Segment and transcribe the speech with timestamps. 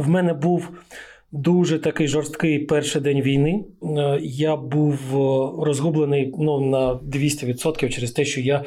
[0.00, 0.70] В мене був
[1.32, 3.64] дуже такий жорсткий перший день війни.
[3.82, 4.98] Е, я був
[5.62, 8.64] розгублений ну, на 200% через те, що я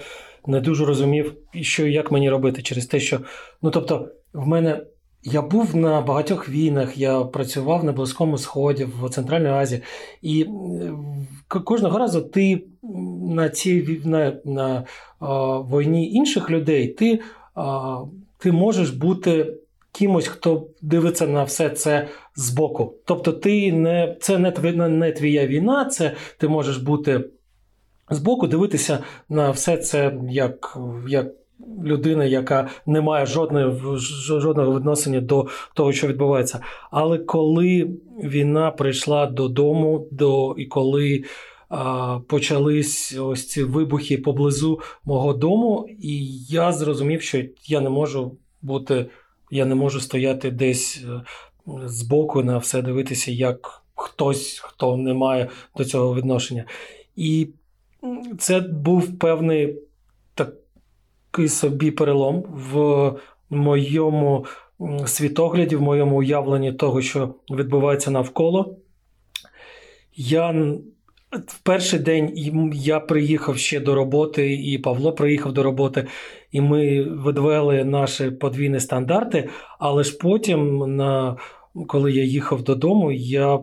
[0.47, 3.19] не дуже розумів, що і як мені робити, через те, що
[3.61, 4.85] ну тобто, в мене.
[5.25, 9.81] Я був на багатьох війнах, я працював на Близькому Сході, в Центральній Азії,
[10.21, 10.45] і
[11.47, 12.63] кожного разу ти
[13.21, 14.85] на цій на, на
[15.19, 17.19] а, війні інших людей ти,
[17.55, 17.97] а,
[18.37, 19.53] ти можеш бути
[19.93, 22.95] кимось, хто дивиться на все це збоку.
[23.05, 27.29] Тобто, ти не це не, твоя, не твоя війна, це ти можеш бути
[28.09, 28.99] збоку, дивитися
[29.29, 30.77] на все це як.
[31.07, 31.27] як
[31.83, 33.81] людина, яка не має жодної,
[34.17, 36.59] жодного відношення до того, що відбувається.
[36.91, 37.89] Але коли
[38.23, 41.23] війна прийшла додому, до, і коли
[41.69, 48.37] а, почались ось ці вибухи поблизу мого дому, і я зрозумів, що я не можу
[48.61, 49.05] бути,
[49.53, 51.21] я не можу стояти десь е,
[51.85, 56.65] збоку на все дивитися, як хтось, хто не має до цього відношення.
[57.15, 57.47] І
[58.39, 59.77] це був певний
[60.33, 63.11] такий собі перелом в
[63.49, 64.45] моєму
[65.05, 68.77] світогляді, в моєму уявленні того, що відбувається навколо.
[70.15, 70.51] Я
[71.31, 72.31] в перший день
[72.73, 76.07] я приїхав ще до роботи, і Павло приїхав до роботи,
[76.53, 79.49] і ми видвели наші подвійні стандарти.
[79.79, 81.37] Але ж потім, на,
[81.87, 83.59] коли я їхав додому, я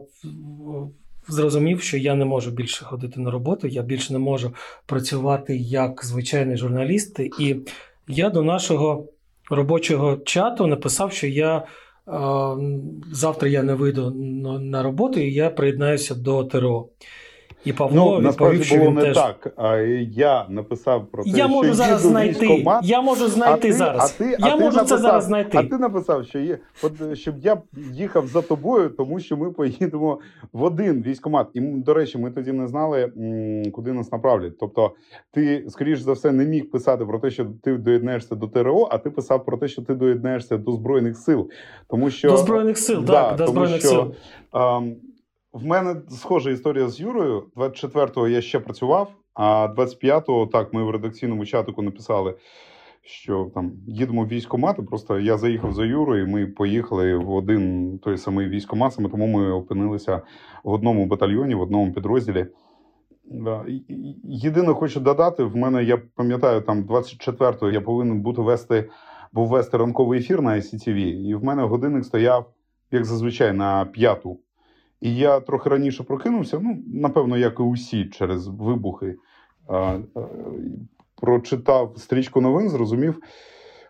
[1.28, 4.54] зрозумів, що я не можу більше ходити на роботу, я більше не можу
[4.86, 7.20] працювати як звичайний журналіст.
[7.20, 7.56] І
[8.08, 9.08] я до нашого
[9.50, 11.66] робочого чату написав, що я.
[13.12, 14.10] Завтра я не вийду
[14.60, 16.88] на роботу, і я приєднаюся до ТРО.
[17.64, 19.16] І Павло ну, насправді було не теж...
[19.16, 19.52] так.
[19.56, 19.76] А
[20.12, 22.46] я написав про те, я можу що зараз знайти.
[22.46, 24.16] Військомат, я можу знайти а ти, зараз.
[24.16, 25.58] А ти, я а можу написав, це зараз знайти.
[25.58, 26.58] А ти написав, що є,
[27.14, 27.62] щоб я
[27.92, 30.18] їхав за тобою, тому що ми поїдемо
[30.52, 31.46] в один військомат.
[31.54, 33.12] І до речі, ми тоді не знали,
[33.72, 34.58] куди нас направлять.
[34.60, 34.92] Тобто,
[35.30, 38.98] ти, скоріш за все, не міг писати про те, що ти доєднаєшся до ТРО, а
[38.98, 41.50] ти писав про те, що ти доєднаєшся до збройних сил.
[41.88, 44.14] Тому що до збройних сил, да, так, до збройних що, сил.
[45.52, 47.46] В мене схожа історія з Юрою.
[47.56, 52.34] 24-го я ще працював, а 25-го так ми в редакційному чатику написали,
[53.02, 54.76] що там їдемо в військомат.
[54.88, 59.26] Просто я заїхав за Юрою, і ми поїхали в один той самий військомат, саме тому
[59.26, 60.22] ми опинилися
[60.64, 62.46] в одному батальйоні, в одному підрозділі.
[64.24, 68.90] Єдине, хочу додати, в мене я пам'ятаю, там 24-го я повинен бути вести,
[69.32, 72.50] був вести ранковий ефір на ICTV, і в мене годинник стояв,
[72.90, 74.38] як зазвичай, на п'яту.
[75.00, 76.60] І я трохи раніше прокинувся.
[76.62, 79.16] Ну, напевно, як і усі через вибухи.
[81.20, 83.20] Прочитав стрічку новин, зрозумів,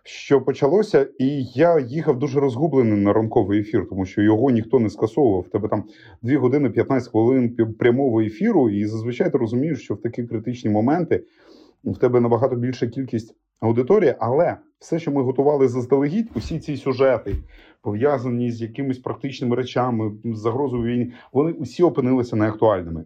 [0.03, 4.91] що почалося, і я їхав дуже розгублений на ранковий ефір, тому що його ніхто не
[4.91, 5.49] скасовував.
[5.49, 5.85] Тебе там
[6.23, 11.25] 2 години 15 хвилин прямого ефіру, і зазвичай ти розумієш, що в такі критичні моменти
[11.85, 17.37] в тебе набагато більша кількість аудиторії, але все, що ми готували заздалегідь, усі ці сюжети,
[17.83, 23.05] пов'язані з якимись практичними речами, загрозою війни, вони усі опинилися неактуальними.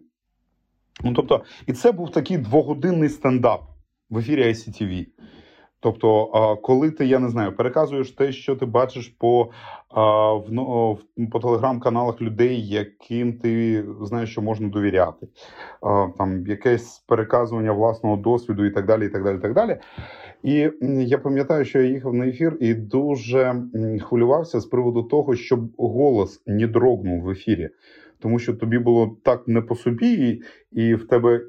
[1.03, 3.61] Ну тобто, і це був такий двогодинний стендап
[4.09, 5.07] в ефірі ICTV.
[5.85, 6.29] Тобто,
[6.63, 9.49] коли ти, я не знаю, переказуєш те, що ти бачиш по
[10.47, 10.97] в,
[11.31, 15.27] по телеграм-каналах людей, яким ти знаєш, що можна довіряти,
[16.17, 19.05] там якесь переказування власного досвіду і так далі.
[19.05, 19.77] І так далі, і так далі.
[20.43, 20.69] І
[21.05, 23.63] я пам'ятаю, що я їхав на ефір і дуже
[24.01, 27.69] хвилювався з приводу того, щоб голос не дрогнув в ефірі.
[28.25, 30.41] Тому що тобі було так не по собі,
[30.71, 31.41] і в тебе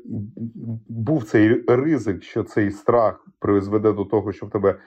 [0.89, 4.79] був цей ризик, що цей страх призведе до того, що в тебе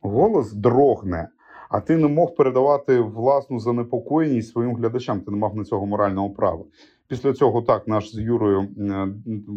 [0.00, 1.28] голос дрогне,
[1.70, 5.20] а ти не мог передавати власну занепокоєність своїм глядачам.
[5.20, 6.64] Ти не мав на цього морального права.
[7.08, 8.68] Після цього так наш з Юрою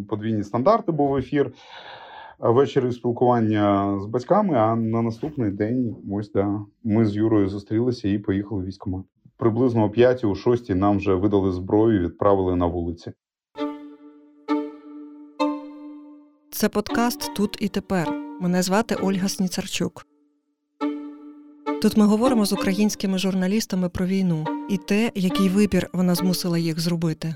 [0.08, 1.52] подвійні стандарти був ефір
[2.38, 4.54] ввечері спілкування з батьками.
[4.54, 9.04] А на наступний день ось да, ми з Юрою зустрілися і поїхали в військкомат.
[9.38, 13.12] Приблизно о 5 о 6 нам вже видали зброю, і відправили на вулиці.
[16.50, 18.10] Це подкаст Тут і тепер.
[18.40, 20.06] Мене звати Ольга Сніцарчук.
[21.82, 26.80] Тут ми говоримо з українськими журналістами про війну і те, який вибір вона змусила їх
[26.80, 27.34] зробити.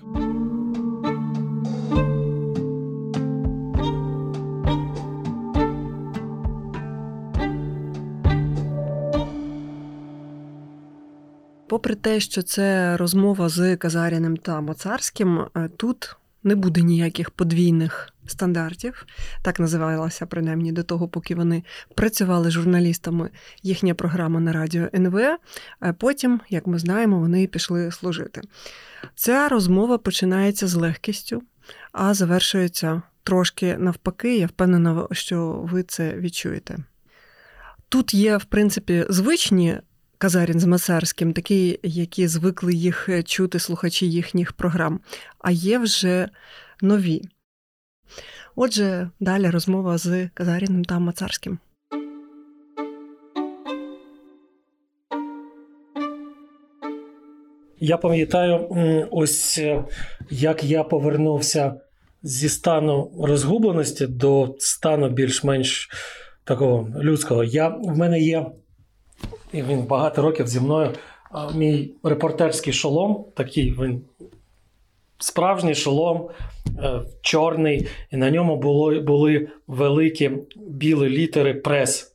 [11.82, 18.08] Попри те, що це розмова з Казаряним та Моцарським, е, тут не буде ніяких подвійних
[18.26, 19.06] стандартів.
[19.42, 21.62] Так називалася принаймні до того, поки вони
[21.94, 23.30] працювали журналістами
[23.62, 25.38] їхня програма на радіо НВ.
[25.80, 28.40] А потім, як ми знаємо, вони пішли служити.
[29.14, 31.42] Ця розмова починається з легкістю,
[31.92, 34.38] а завершується трошки навпаки.
[34.38, 36.78] Я впевнена, що ви це відчуєте.
[37.88, 39.78] Тут є, в принципі, звичні
[40.22, 45.00] Казарін з Мацарським, такі, які звикли їх чути слухачі їхніх програм,
[45.38, 46.28] а є вже
[46.82, 47.22] нові.
[48.56, 51.58] Отже, далі розмова з Казаріним та Мацарським.
[57.78, 58.68] Я пам'ятаю,
[59.10, 59.84] ось е,
[60.30, 61.74] як я повернувся
[62.22, 65.90] зі стану розгубленості до стану більш-менш
[66.44, 67.44] такого людського.
[67.44, 68.46] Я, В мене є,
[69.52, 70.90] і він багато років зі мною,
[71.54, 74.00] мій репортерський шолом, такий він
[75.18, 76.28] справжній шолом,
[76.78, 82.14] е, чорний, і на ньому було, були великі білі літери прес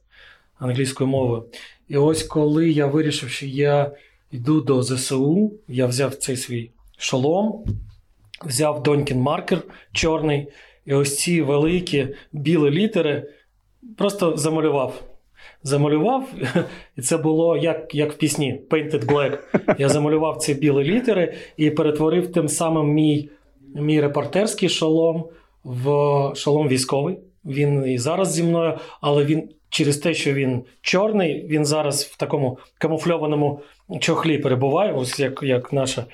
[0.59, 1.45] англійською мовою.
[1.87, 3.91] І ось коли я вирішив, що я
[4.31, 7.65] йду до ЗСУ, я взяв цей свій шолом,
[8.45, 10.47] взяв Донькін маркер чорний,
[10.85, 13.29] і ось ці великі білі літери
[13.97, 15.03] просто замалював.
[15.67, 16.29] Замалював,
[16.97, 19.37] і це було як як в пісні Painted Black.
[19.77, 23.29] Я замалював ці білі літери і перетворив тим самим мій
[23.75, 25.25] мій репортерський шолом
[25.63, 25.85] в
[26.35, 27.17] шолом військовий.
[27.45, 32.17] Він і зараз зі мною, але він через те, що він чорний, він зараз в
[32.17, 33.59] такому камуфльованому
[33.99, 36.05] чохлі перебуває, ось як як наша.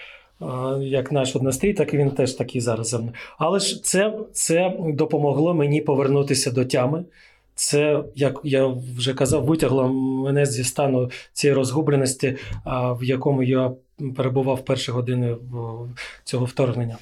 [0.80, 3.04] Як наш однострій, так і він теж такий зараз за.
[3.38, 7.04] Але ж це це допомогло мені повернутися до тями.
[7.56, 8.68] Це, як я
[8.98, 13.72] вже казав, витягло мене зі стану цієї розгубленості, в якому я
[14.16, 15.36] перебував перші години
[16.24, 16.98] цього вторгнення.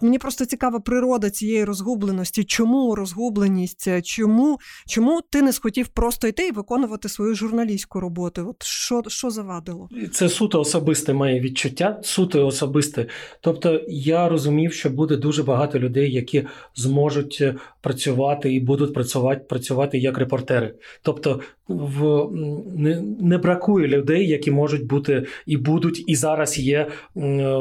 [0.00, 2.44] Мені просто цікава природа цієї розгубленості.
[2.44, 3.88] Чому розгубленість?
[4.04, 8.46] Чому чому ти не схотів просто йти і виконувати свою журналістську роботу?
[8.50, 9.88] От що що завадило?
[10.12, 13.06] Це суто особисте моє відчуття, суто особисте.
[13.40, 19.44] Тобто я розумів, що буде дуже багато людей, які зможуть е, працювати і будуть працювати
[19.48, 20.74] працювати як репортери.
[21.02, 22.28] Тобто, в
[22.76, 26.88] не, не бракує людей, які можуть бути і будуть, і зараз є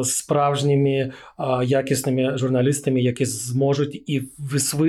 [0.03, 1.11] справжніми
[1.63, 1.92] якісними
[2.37, 4.23] журналістами, які зможуть і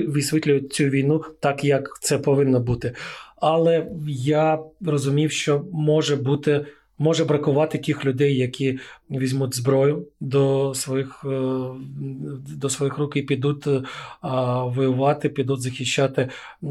[0.06, 2.92] висвітлюють цю війну так, як це повинно бути.
[3.36, 6.66] Але я розумів, що може бути.
[6.98, 8.78] Може бракувати тих людей, які
[9.10, 11.28] візьмуть зброю до своїх е,
[12.56, 13.82] до своїх рук і підуть е,
[14.64, 16.68] воювати, підуть захищати е,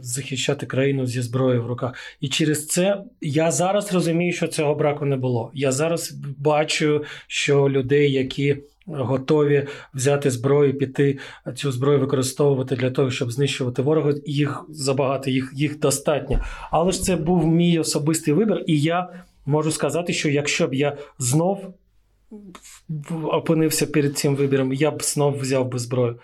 [0.00, 1.94] захищати країну зі зброєю в руках.
[2.20, 5.50] І через це я зараз розумію, що цього браку не було.
[5.54, 8.56] Я зараз бачу, що людей, які
[8.88, 11.18] готові взяти зброю, піти
[11.54, 14.12] цю зброю використовувати для того, щоб знищувати ворога.
[14.26, 16.40] Їх забагато, їх їх достатньо.
[16.70, 19.08] Але ж це був мій особистий вибір, і я
[19.46, 21.74] можу сказати, що якщо б я знов
[23.32, 26.18] опинився перед цим вибором, я б знов взяв би зброю.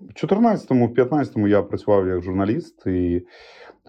[0.00, 3.22] В 14-му, в 15-му я працював як журналіст, і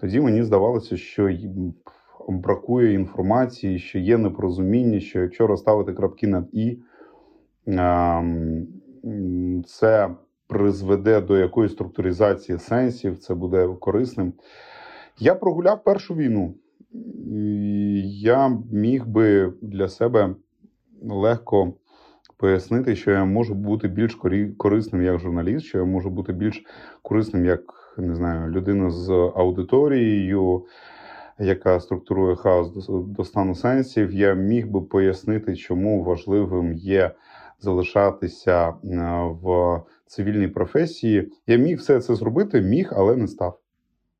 [0.00, 1.30] тоді мені здавалося, що
[2.28, 6.78] бракує інформації, що є непорозуміння, що якщо розставити крапки над і.
[7.66, 8.66] Ем,
[9.66, 10.10] це
[10.48, 14.32] призведе до якоїсь структуризації сенсів, це буде корисним.
[15.18, 16.54] Я прогуляв першу війну.
[18.04, 20.34] Я міг би для себе
[21.02, 21.74] легко
[22.36, 24.18] пояснити, що я можу бути більш
[24.58, 26.64] корисним як журналіст, що я можу бути більш
[27.02, 27.62] корисним як
[27.98, 30.64] не знаю, людина з аудиторією,
[31.38, 34.12] яка структурує хаос до стану сенсів.
[34.12, 37.10] Я міг би пояснити, чому важливим є
[37.58, 38.74] залишатися е,
[39.42, 41.32] в цивільній професії.
[41.46, 43.58] Я міг все це зробити, міг, але не став.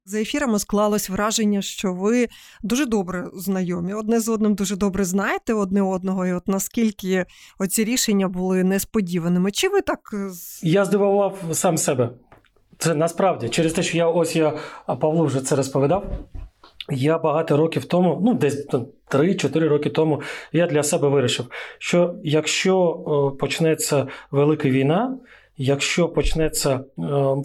[0.09, 2.29] За ефірами склалось враження, що ви
[2.63, 7.27] дуже добре знайомі, одне з одним дуже добре знаєте одне одного, і от наскільки
[7.59, 9.51] оці рішення були несподіваними.
[9.51, 10.31] Чи ви так е,
[10.63, 12.11] я здивував сам себе?
[12.79, 16.05] Це насправді через те, що я ось я Павло вже це розповідав.
[16.91, 18.69] Я багато років тому, ну десь
[19.11, 20.21] 3-4 роки тому,
[20.53, 21.47] я для себе вирішив,
[21.79, 22.93] що якщо
[23.41, 25.17] почнеться велика війна,
[25.57, 26.81] якщо почнеться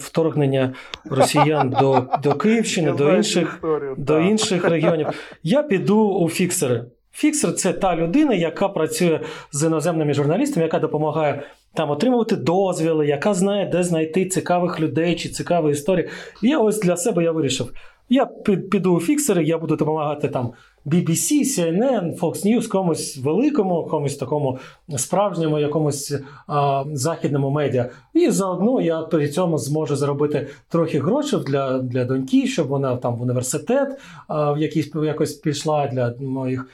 [0.00, 0.74] вторгнення
[1.10, 3.60] росіян до до Київщини, до інших
[3.98, 5.06] до інших регіонів,
[5.42, 6.84] я піду у фіксери.
[7.14, 9.20] Фіксер це та людина, яка працює
[9.52, 11.42] з іноземними журналістами, яка допомагає
[11.74, 16.08] там отримувати дозвіли, яка знає, де знайти цікавих людей чи цікаві історії.
[16.42, 17.72] І ось для себе я вирішив.
[18.12, 18.26] Я
[18.70, 20.52] піду у фіксери, я буду допомагати там
[20.86, 24.58] BBC, CNN, Fox News, комусь великому, комусь такому
[24.96, 26.14] справжньому, якомусь
[26.46, 27.90] а, західному медіа.
[28.14, 33.16] І заодно я при цьому зможу заробити трохи грошей для для доньки, щоб вона там
[33.16, 36.68] в університет а, в якийсь якось пішла для моїх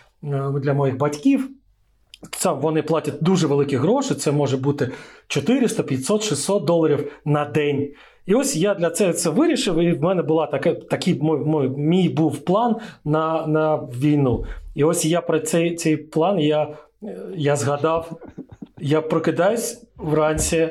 [0.63, 1.51] для моїх батьків.
[2.31, 4.15] Це вони платять дуже великі гроші.
[4.15, 4.91] Це може бути
[5.27, 7.89] 400, 500, 600 доларів на день.
[8.27, 11.69] І ось я для цього це вирішив, і в мене була така, такий мой, мой,
[11.69, 14.45] мій був план на на війну.
[14.75, 16.69] І ось я про цей цей план я,
[17.37, 18.11] я згадав.
[18.81, 20.69] Я прокидаюсь вранці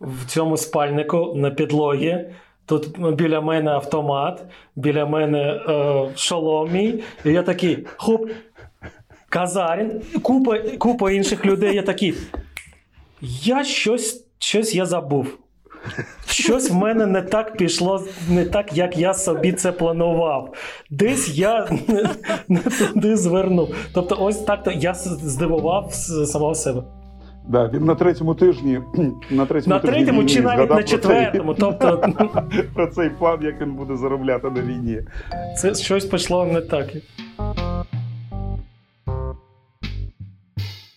[0.00, 2.18] в цьому спальнику на підлогі.
[2.66, 4.44] Тут біля мене автомат,
[4.76, 7.02] біля мене е, шолом мій.
[7.24, 8.30] І я такий хоп,
[9.34, 11.74] Казарін, купа купа інших людей.
[11.74, 12.14] Я такий.
[13.42, 15.38] Я щось щось я забув.
[16.26, 20.54] Щось в мене не так пішло, не так, як я собі це планував.
[20.90, 22.08] Десь я не,
[22.48, 23.74] не туди звернув.
[23.94, 26.82] Тобто, ось так то я здивував самого себе.
[27.48, 28.80] Да, він на третьому тижні
[29.30, 31.54] на третьому на третьому чи навіть на четвертому.
[31.54, 32.42] Про цей, тобто
[32.74, 35.00] про цей план, як він буде заробляти на війні.
[35.58, 36.86] Це щось пішло не так.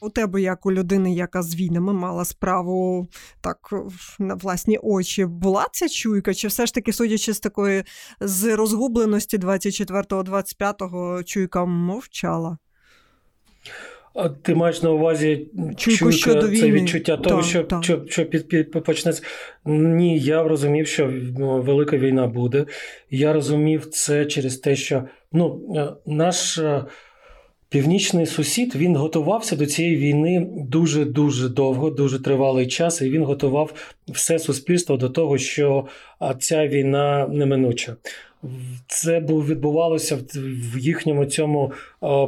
[0.02, 3.08] У тебе, як у людини, яка з війнами мала справу
[3.42, 3.74] так
[4.20, 6.34] на власні очі, була ця чуйка?
[6.34, 7.84] Чи все ж таки, судячи з такої
[8.20, 12.58] з розгубленості 24-25, чуйка мовчала?
[14.18, 16.72] А Ти маєш на увазі чуйку щодо це війни.
[16.72, 17.84] відчуття того, що так.
[17.84, 19.24] що, що під, під, почнеться?
[19.66, 22.66] Ні, я розумів, що ну, велика війна буде.
[23.10, 25.62] Я розумів це через те, що ну,
[26.06, 26.60] наш.
[27.70, 33.24] Північний сусід він готувався до цієї війни дуже дуже довго, дуже тривалий час, і він
[33.24, 33.74] готував
[34.08, 35.86] все суспільство до того, що
[36.40, 37.96] ця війна неминуча.
[38.88, 40.20] Це відбувалося
[40.74, 41.72] в їхньому цьому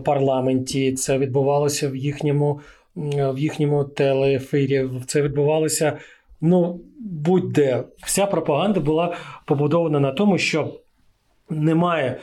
[0.05, 0.93] парламенті.
[0.93, 2.59] Це відбувалося в їхньому
[2.95, 4.89] в їхньому телеефірі.
[5.05, 5.97] Це відбувалося.
[6.41, 9.15] Ну будь-де вся пропаганда була
[9.45, 10.79] побудована на тому, що
[11.49, 12.19] немає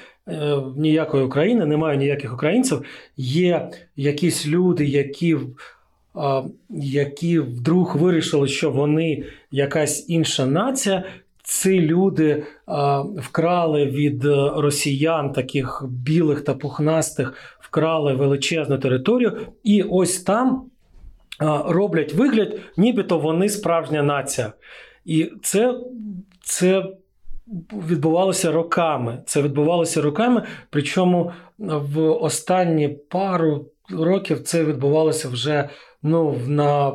[0.76, 2.82] ніякої України, немає ніяких українців.
[3.16, 11.04] Є якісь люди, які е, які вдруг вирішили, що вони якась інша нація.
[11.42, 12.42] Ці люди е,
[13.16, 14.24] вкрали від
[14.56, 20.70] росіян, таких білих та пухнастих, вкрали величезну територію, і ось там
[21.66, 24.52] роблять вигляд, нібито вони справжня нація.
[25.04, 25.74] І це,
[26.42, 26.84] це
[27.72, 29.22] відбувалося роками.
[29.26, 35.68] Це відбувалося роками, причому в останні пару років це відбувалося вже
[36.02, 36.92] ну, на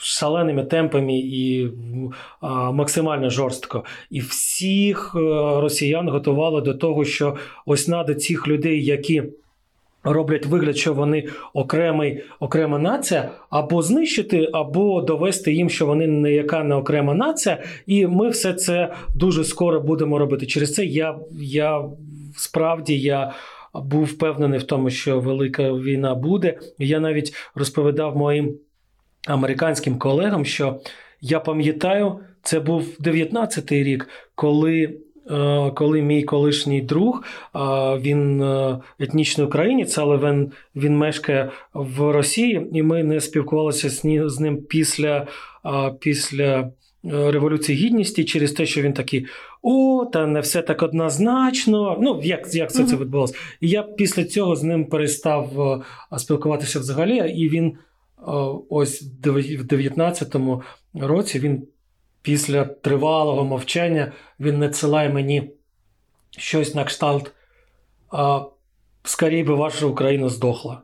[0.00, 1.70] шаленими темпами і
[2.40, 3.84] а, максимально жорстко.
[4.10, 5.18] І всіх е,
[5.60, 9.22] росіян готували до того, що ось надо цих людей, які
[10.06, 16.32] роблять вигляд, що вони окремий, окрема нація, або знищити, або довести їм, що вони не
[16.32, 20.46] яка не окрема нація, і ми все це дуже скоро будемо робити.
[20.46, 21.84] Через це я, я
[22.36, 23.32] справді я.
[23.74, 26.58] Був впевнений в тому, що велика війна буде.
[26.78, 28.54] Я навіть розповідав моїм
[29.26, 30.80] американським колегам, що
[31.20, 34.98] я пам'ятаю, це був 19-й рік, коли
[35.74, 37.24] коли мій колишній друг,
[37.98, 43.88] він е, етнічний українець, але він він мешкає в Росії, і ми не спілкувалися
[44.28, 45.26] з ним після
[46.00, 46.70] після е,
[47.30, 49.26] Революції Гідності через те, що він такий:
[49.62, 51.98] о, та не все так однозначно.
[52.00, 53.34] Ну, як як це, це відбулося?
[53.60, 55.50] І я після цього з ним перестав
[56.18, 57.76] спілкуватися взагалі, і він
[58.68, 60.62] ось в 19-му
[60.94, 61.66] році він
[62.26, 65.50] після тривалого мовчання він надсилає мені
[66.38, 67.32] щось на кшталт.
[68.10, 68.44] А,
[69.02, 70.82] Скорій би ваша Україна здохла.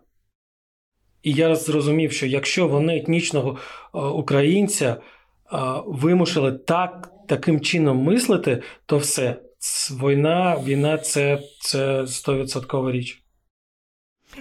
[1.23, 3.59] І я зрозумів, що якщо вони етнічного
[3.93, 4.97] українця
[5.87, 9.37] вимушили так, таким чином мислити, то все.
[9.91, 13.22] Війна, війна це це 100% річ.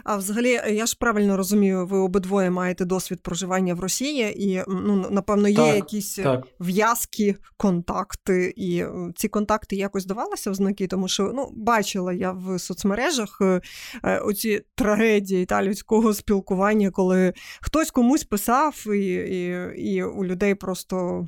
[0.03, 4.63] А взагалі, е, я ж правильно розумію, ви обидвоє маєте досвід проживання в Росії, і
[4.67, 6.47] ну напевно є так, якісь е, так.
[6.59, 12.31] в'язки, контакти, і е, ці контакти якось давалися в знаки, тому що ну бачила я
[12.31, 13.41] в соцмережах
[14.23, 21.27] оці трагедії та людського спілкування, коли хтось комусь писав, і, і, і у людей просто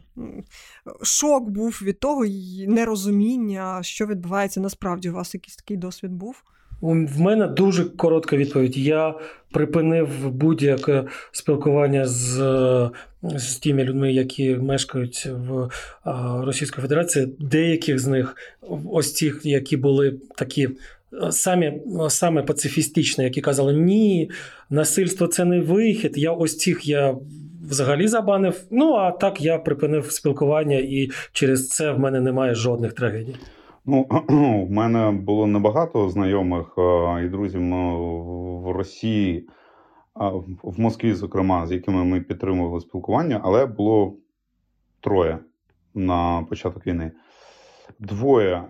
[1.02, 5.10] шок був від того і нерозуміння, що відбувається насправді.
[5.10, 6.44] У вас якийсь такий досвід був?
[6.84, 8.78] В мене дуже коротка відповідь.
[8.78, 9.16] Я
[9.52, 12.38] припинив будь-яке спілкування з
[13.24, 15.70] з тими людьми, які мешкають в
[16.46, 17.28] Російській Федерації.
[17.40, 18.36] Деяких з них,
[18.92, 20.70] ось тих, які були такі
[21.30, 24.32] самі саме пацифістичні, які казали, ні,
[24.70, 26.18] насильство це не вихід.
[26.18, 27.16] Я ось цих я
[27.70, 28.64] взагалі забанив.
[28.72, 33.36] Ну а так я припинив спілкування, і через це в мене немає жодних трагедій.
[33.86, 34.08] Ну,
[34.68, 36.74] в мене було небагато знайомих
[37.26, 37.62] і друзів
[38.62, 39.50] в Росії,
[40.64, 44.16] в Москві, зокрема, з якими ми підтримували спілкування, але було
[45.00, 45.40] троє
[45.94, 47.12] на початок війни.
[48.00, 48.64] Двоє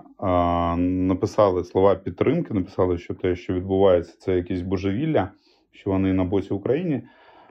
[0.77, 5.31] написали слова підтримки, написали, що те, що відбувається, це якесь божевілля,
[5.71, 7.03] що вони на боці України.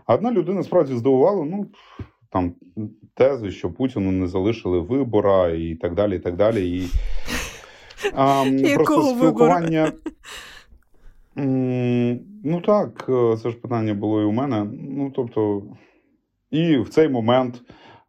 [0.06, 1.66] Одна людина справді здивувала, ну
[2.30, 2.54] там
[3.14, 6.16] тези, що Путіну не залишили вибора і так далі.
[6.16, 6.70] і так далі.
[6.70, 6.88] І,
[8.14, 8.44] а,
[8.74, 9.92] Просто спілкування.
[12.44, 13.10] Ну так,
[13.42, 14.66] це ж питання було і у мене.
[14.88, 15.62] Ну, тобто,
[16.50, 17.62] і в цей момент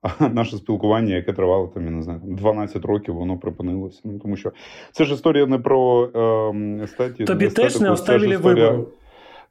[0.34, 4.02] наше спілкування, яке тривало там, я не знаю, 12 років, воно припинилося.
[4.04, 4.52] Ну, Тому що
[4.92, 7.24] це ж історія не про е, естеті.
[7.24, 8.70] Тобі теж не оставили історія...
[8.70, 8.88] вибору.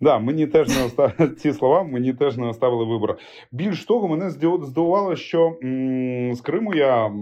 [0.01, 3.17] Да, мені теж не оставили ці слова, мені теж не оставили вибору.
[3.53, 7.13] Більш того, мене здивувало, що м, з Криму я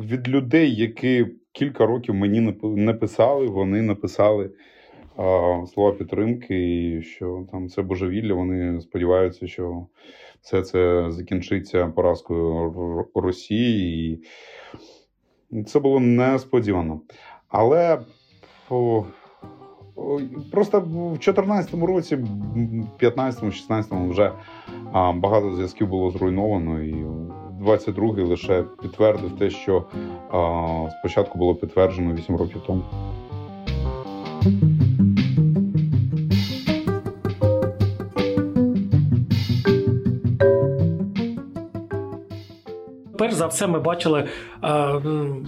[0.00, 4.50] від, людей, які кілька років мені не писали, вони написали
[5.66, 8.34] слова підтримки, і що там це божевілля.
[8.34, 9.86] Вони сподіваються, що
[10.40, 14.22] все це закінчиться поразкою Росії.
[15.50, 17.00] І це було несподівано.
[17.48, 17.98] Але
[20.52, 22.18] просто в 2014 році,
[23.00, 24.32] 15-16 вже
[25.14, 26.94] багато зв'язків було зруйновано, і
[27.62, 29.84] 22-й лише підтвердив те, що
[30.32, 32.82] а, спочатку було підтверджено 8 років тому.
[43.22, 44.28] перш за все, ми бачили,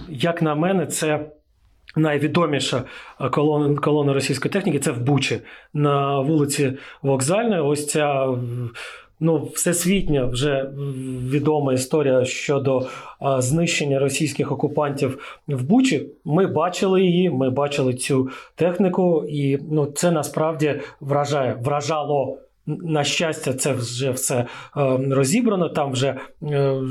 [0.09, 1.31] як на мене, це.
[1.97, 2.83] Найвідоміша
[3.31, 5.41] колона колона російської техніки це в Бучі
[5.73, 7.61] на вулиці Вокзальної.
[7.61, 8.27] Ось ця
[9.19, 10.69] ну, всесвітня вже
[11.29, 12.87] відома історія щодо
[13.19, 16.09] а, знищення російських окупантів в Бучі.
[16.25, 23.53] Ми бачили її, ми бачили цю техніку, і ну, це насправді вражає, вражало на щастя,
[23.53, 24.45] це вже все е,
[25.11, 25.69] розібрано.
[25.69, 26.81] Там вже е,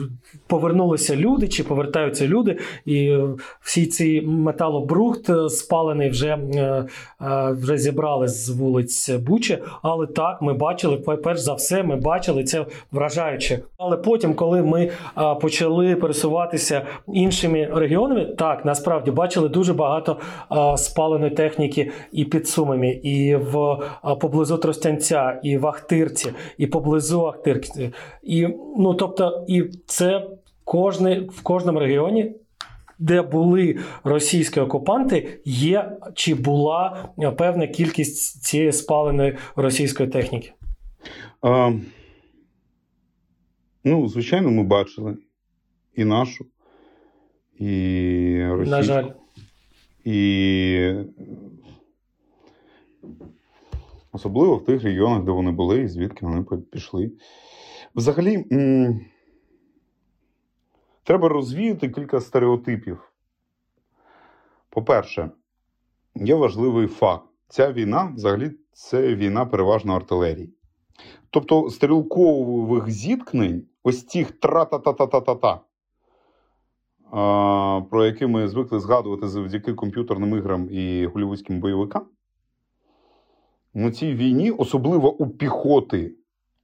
[0.46, 3.16] повернулися люди чи повертаються люди, і
[3.60, 6.84] всі ці металобрухт спалений вже е,
[7.50, 9.58] вже зібрали з вулиць Бучі.
[9.82, 13.58] Але так ми бачили, перш за все, ми бачили це вражаюче.
[13.78, 14.90] Але потім, коли ми
[15.40, 20.16] почали пересуватися іншими регіонами, так насправді бачили дуже багато
[20.76, 23.78] спаленої техніки і під Сумами, і в
[24.20, 27.92] поблизу Тростянця, і в Ахтирці, і поблизу Ахтирці.
[28.22, 28.48] І,
[28.78, 30.30] ну, тобто, і це
[30.64, 32.34] кожне, в кожному регіоні.
[32.98, 40.52] Де були російські окупанти, є чи була певна кількість цієї спаленої російської техніки?
[41.42, 41.72] А,
[43.84, 45.16] Ну, звичайно, ми бачили
[45.96, 46.46] і нашу,
[47.58, 48.70] і російську.
[48.70, 49.10] На жаль.
[50.04, 50.92] І
[54.14, 57.12] Особливо в тих регіонах, де вони були, і звідки вони пішли.
[57.94, 59.00] Взагалі, м-
[61.04, 63.12] треба розвіяти кілька стереотипів.
[64.70, 65.30] По-перше,
[66.14, 70.54] є важливий факт: ця війна взагалі це війна переважно артилерії.
[71.30, 75.60] Тобто стрілкових зіткнень, ось цих тра-та-та-та-та-та-та,
[77.90, 82.06] про які ми звикли згадувати завдяки комп'ютерним іграм і голівудським бойовикам
[83.74, 86.14] на цій війні, особливо у піхоти,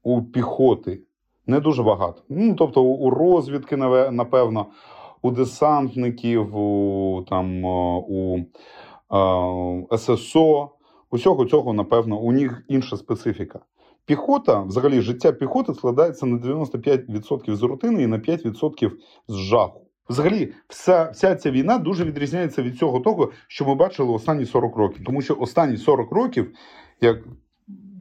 [0.02, 1.02] у піхоти,
[1.46, 2.22] не дуже багато.
[2.28, 3.76] Ну, Тобто, у розвідки,
[4.10, 4.66] напевно,
[5.22, 8.38] у десантників, у там, у
[9.08, 10.70] а, ССО.
[11.10, 13.60] Усього цього, напевно, у них інша специфіка.
[14.04, 18.90] Піхота, взагалі, життя піхоти складається на 95% з рутини і на 5%
[19.28, 19.89] з жаху.
[20.10, 24.76] Взагалі, вся вся ця війна дуже відрізняється від цього того, що ми бачили останні 40
[24.76, 25.04] років.
[25.04, 26.50] Тому що останні 40 років
[27.00, 27.18] як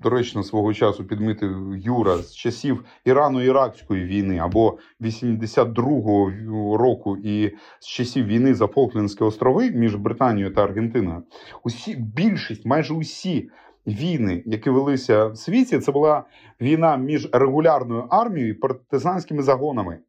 [0.04, 8.26] доречно свого часу підмітив Юра з часів Ірано-Іракської війни або 82-го року і з часів
[8.26, 11.24] війни за Фолклендські острови між Британією та Аргентиною,
[11.64, 13.50] усі більшість, майже усі
[13.88, 16.24] війни, які велися в світі, це була
[16.62, 20.00] війна між регулярною армією і партизанськими загонами.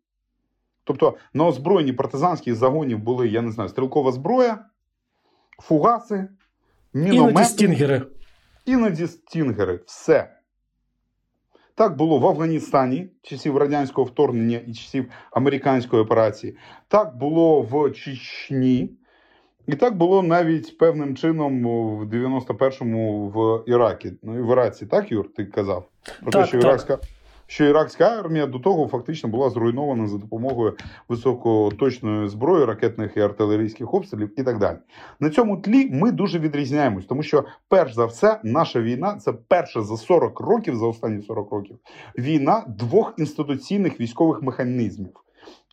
[0.84, 4.58] Тобто на озброєнні партизанських загонів були, я не знаю, стрілкова зброя,
[5.58, 6.28] фугаси
[6.94, 8.02] Іноді стінгери.
[8.66, 9.80] Іноді стінгери.
[9.86, 10.36] Все.
[11.74, 16.56] Так було в Афганістані часів радянського вторгнення і часів американської операції.
[16.88, 18.90] Так було в Чечні.
[19.66, 21.62] І так було навіть певним чином
[21.98, 24.12] в 91-му в Іракі.
[24.22, 25.88] Ну і в Іраці, так, Юр, ти казав?
[26.22, 26.64] Про Так, те, що так.
[26.64, 26.98] іракська,
[27.50, 30.76] що іракська армія до того фактично була зруйнована за допомогою
[31.08, 34.76] високоточної зброї, ракетних і артилерійських обстрілів і так далі.
[35.20, 39.82] На цьому тлі ми дуже відрізняємось, тому що, перш за все, наша війна це перша
[39.82, 41.78] за 40 років, за останні 40 років,
[42.18, 45.12] війна двох інституційних військових механізмів.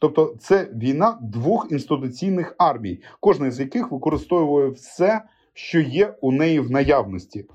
[0.02, 5.22] Тобто, це війна двох інституційних армій, кожна з яких використовує все,
[5.54, 7.46] що є у неї в наявності: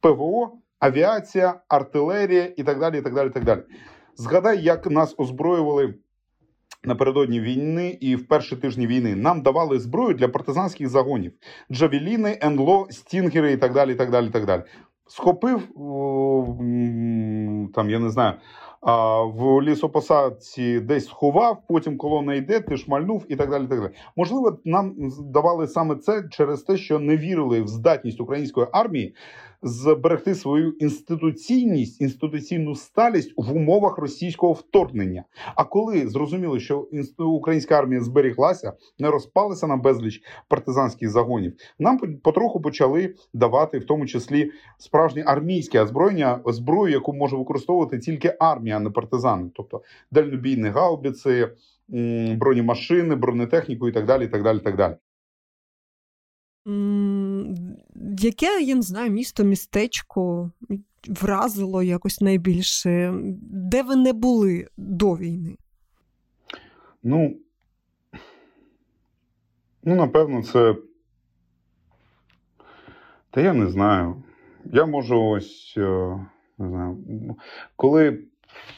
[0.00, 2.98] ПВО, авіація, артилерія і так далі.
[2.98, 3.60] і так далі, і так далі.
[4.16, 5.94] Згадай, як нас озброювали
[6.84, 9.14] напередодні війни і в перші тижні війни.
[9.14, 11.32] Нам давали зброю для партизанських загонів:
[11.72, 13.92] джавеліни, енло, стінгери і так далі.
[13.92, 14.62] і так далі, і так далі.
[15.06, 15.60] Схопив
[17.74, 18.34] там, я не знаю.
[18.80, 23.66] А в лісопосадці десь сховав, потім колона йде, ти шмальнув і так далі.
[23.66, 23.92] так далі.
[24.16, 24.94] Можливо, нам
[25.32, 29.14] давали саме це через те, що не вірили в здатність української армії
[29.62, 35.24] зберегти свою інституційність, інституційну сталість в умовах російського вторгнення.
[35.54, 42.08] А коли зрозуміли, що українська армія зберіглася, не розпалася на безліч партизанських загонів, нам по-
[42.22, 48.76] потроху почали давати, в тому числі, справжнє армійське озброєння, зброю, яку може використовувати тільки армія,
[48.76, 51.48] а не партизани, тобто дальнобійні гаубиці,
[52.36, 54.24] бронемашини, бронетехніку і так далі.
[54.24, 54.94] і так далі, і так далі.
[58.18, 60.50] Яке, я не знаю, місто, містечко
[61.08, 65.56] вразило якось найбільше, де ви не були до війни?
[67.02, 67.36] Ну,
[69.84, 70.76] ну, напевно, це.
[73.30, 74.22] Та я не знаю.
[74.64, 75.74] Я можу ось.
[75.76, 76.18] е,
[76.58, 76.98] Не знаю.
[77.76, 78.18] Коли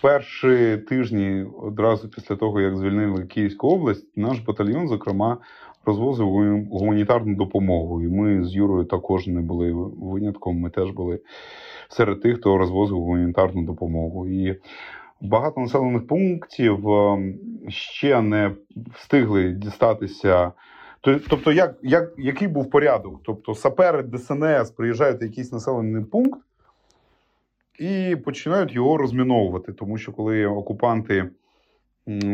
[0.02, 5.38] перші тижні, одразу після того, як звільнили Київську область, наш батальйон, зокрема,
[5.86, 6.28] розвозив
[6.70, 8.02] гуманітарну допомогу.
[8.02, 10.60] І ми з Юрою також не були винятком.
[10.60, 11.20] Ми теж були
[11.88, 14.28] серед тих, хто розвозив гуманітарну допомогу.
[14.28, 14.60] І
[15.20, 17.34] багато населених пунктів е,
[17.68, 18.50] ще не
[18.94, 20.52] встигли дістатися.
[21.00, 23.20] Тобто, як, як, який був порядок?
[23.24, 26.40] Тобто, сапери ДСНС приїжджають в якийсь населений пункт
[27.78, 29.72] і починають його розміновувати.
[29.72, 31.30] Тому що коли окупанти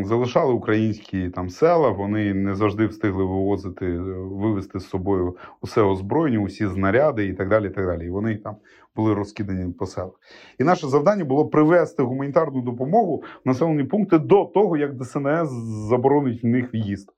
[0.03, 6.39] залишали українські там села, вони не завжди встигли вивозити, е, вивезти з собою усе озброєння,
[6.39, 7.67] усі знаряди і так далі.
[7.67, 8.05] І так далі.
[8.05, 8.55] І вони там
[8.95, 10.13] були розкидані по селах.
[10.59, 15.49] І наше завдання було привезти гуманітарну допомогу в населені пункти до того, як ДСНС
[15.89, 17.13] заборонить в них в'їзд.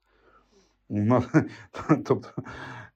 [2.04, 2.28] Тобто,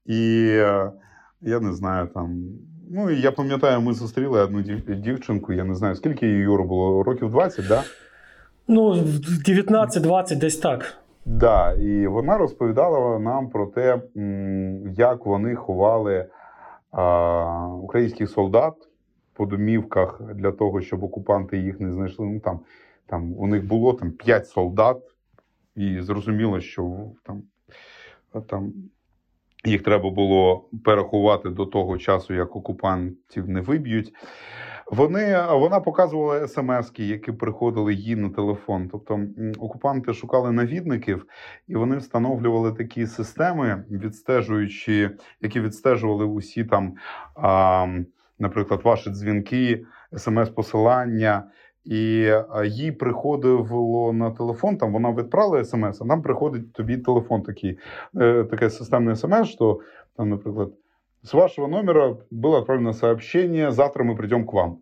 [0.07, 0.93] і е,
[1.41, 2.43] я не знаю там.
[2.91, 7.03] Ну, і я пам'ятаю, ми зустріли одну дівчинку, я не знаю, скільки їй Юру було,
[7.03, 7.85] років 20, да?
[8.69, 8.93] Ну,
[9.47, 10.99] 19-20, десь так.
[11.25, 14.01] Да, і вона розповідала нам про те,
[14.97, 16.27] як вони ховали
[16.91, 18.75] а, українських солдат
[19.33, 22.27] по домівках для того, щоб окупанти їх не знайшли.
[22.27, 22.61] Ну там,
[23.07, 24.99] там у них було там 5 солдат,
[25.77, 27.43] і зрозуміло, що там,
[28.47, 28.73] там
[29.65, 34.13] їх треба було переховати до того часу, як окупантів не виб'ють.
[34.91, 38.89] Вони, вона показувала смски, які приходили їй на телефон.
[38.93, 39.21] Тобто
[39.59, 41.27] окупанти шукали навідників,
[41.69, 46.95] і вони встановлювали такі системи, відстежуючи, які відстежували усі там,
[47.35, 47.87] а,
[48.39, 51.43] наприклад, ваші дзвінки, смс-посилання.
[51.85, 52.31] І
[52.65, 57.79] їй приходило на телефон, там вона відправила смс, а нам приходить тобі телефон такий,
[58.21, 59.81] е, таке системне смс, що
[60.17, 60.73] там, наприклад,
[61.28, 64.78] с вашего номера было отправлено сообщение, завтра мы придем к вам.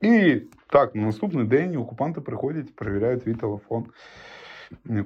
[0.00, 3.84] І так, на наступний день окупанти приходять, перевіряють твій телефон,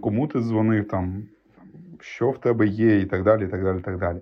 [0.00, 1.24] кому ти дзвонив, там,
[2.00, 3.44] що в тебе є, і так далі.
[3.44, 4.20] і так далі, і так далі.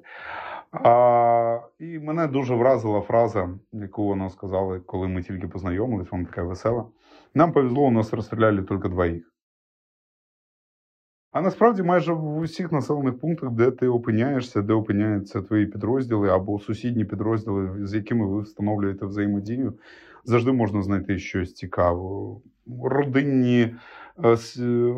[0.73, 6.42] А, і мене дуже вразила фраза, яку вона сказала, коли ми тільки познайомились, вона така
[6.42, 6.85] весела.
[7.35, 9.32] Нам повезло, у нас розстріляли тільки двоїх.
[11.34, 16.60] А насправді майже в усіх населених пунктах, де ти опиняєшся, де опиняються твої підрозділи або
[16.60, 19.74] сусідні підрозділи, з якими ви встановлюєте взаємодію,
[20.26, 22.36] завжди можна знайти щось цікаве.
[22.84, 23.76] Родинні
[24.24, 24.96] е, е,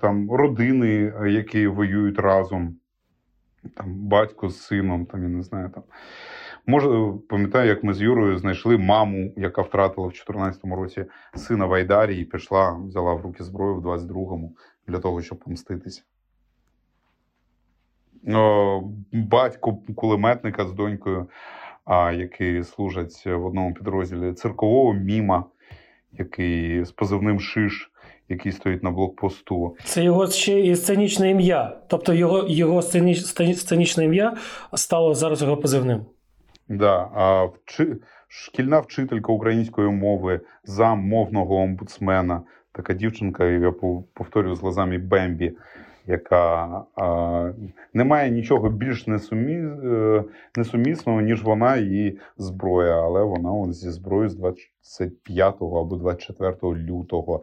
[0.00, 2.76] там, родини, е, які воюють разом,
[3.76, 5.70] там, батько з сином, там, я не знаю.
[5.74, 5.82] Там.
[6.66, 11.72] Може, пам'ятаю, як ми з Юрою знайшли маму, яка втратила в 2014 році сина в
[11.72, 16.02] Айдарі і пішла, взяла в руки зброю в 22-му для того, щоб помститися.
[19.12, 21.26] батько кулеметника з донькою,
[21.84, 25.44] а, які служать в одному підрозділі, циркового міма,
[26.12, 27.90] який з позивним Шиш,
[28.28, 29.76] який стоїть на блокпосту.
[29.84, 31.76] Це його ще і сценічне ім'я.
[31.88, 34.36] Тобто його, його сценіч, сцені- сценічне ім'я
[34.74, 36.06] стало зараз його позивним.
[36.68, 37.96] Да, а вчи...
[38.28, 42.42] шкільна вчителька української мови, зам мовного омбудсмена,
[42.76, 45.56] така дівчинка, я пов- повторюю з глазами Бембі,
[46.06, 47.50] яка а,
[47.94, 49.54] не має нічого більш несумі...
[49.84, 50.24] е,
[50.56, 53.02] несумісного, ніж вона і зброя.
[53.02, 57.42] Але вона от зі зброєю з 25 або 24 лютого.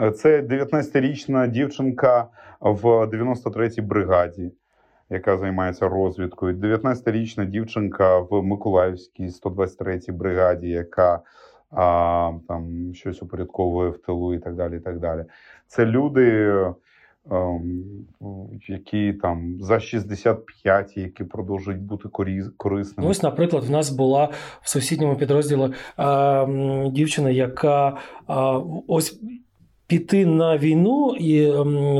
[0.00, 2.26] Е, Це 19-річна дівчинка
[2.60, 4.52] в 93-й бригаді
[5.10, 6.56] яка займається розвідкою.
[6.56, 11.20] 19-річна дівчинка в Миколаївській 123-й бригаді, яка
[11.70, 14.76] а, там щось упорядковує в тилу і так далі.
[14.76, 15.24] І так далі.
[15.66, 16.54] Це люди,
[18.68, 22.08] які там за 65, які продовжують бути
[22.56, 23.10] корисними.
[23.10, 24.28] Ось, наприклад, в нас була
[24.62, 28.34] в сусідньому підрозділі е, дівчина, яка е,
[28.86, 29.20] ось
[29.94, 31.52] піти на війну і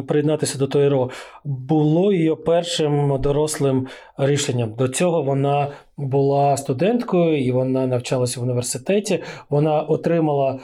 [0.02, 1.10] приєднатися до ТРО
[1.44, 3.86] було її першим дорослим
[4.18, 4.74] рішенням.
[4.78, 9.22] До цього вона була студенткою і вона навчалася в університеті.
[9.50, 10.58] Вона отримала,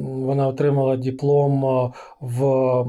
[0.00, 2.84] вона отримала диплом в,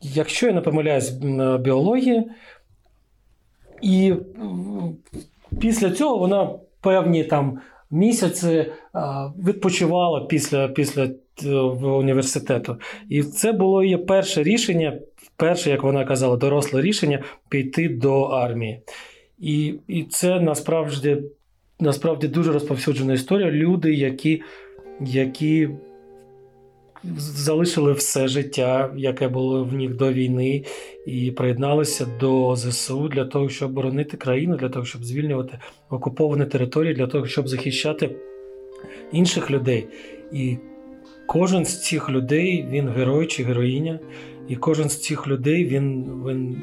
[0.00, 1.10] якщо я не помиляюсь,
[1.60, 2.24] біології.
[3.82, 4.14] І
[5.60, 7.58] після цього вона певні там
[7.90, 8.66] місяці
[9.38, 11.08] відпочивала після, після
[11.42, 12.76] в університету.
[13.08, 14.98] І це було її перше рішення,
[15.36, 18.80] перше, як вона казала, доросле рішення піти до армії.
[19.38, 21.22] І, і це насправді,
[21.80, 23.50] насправді дуже розповсюджена історія.
[23.50, 24.42] Люди, які,
[25.00, 25.68] які
[27.16, 30.64] залишили все життя, яке було в них до війни,
[31.06, 35.58] і приєдналися до ЗСУ для того, щоб боронити країну, для того, щоб звільнювати
[35.90, 38.10] окуповані території, для того, щоб захищати
[39.12, 39.86] інших людей.
[40.32, 40.56] І
[41.26, 43.98] кожен з цих людей він герой чи героїня,
[44.48, 46.62] і кожен з цих людей він, він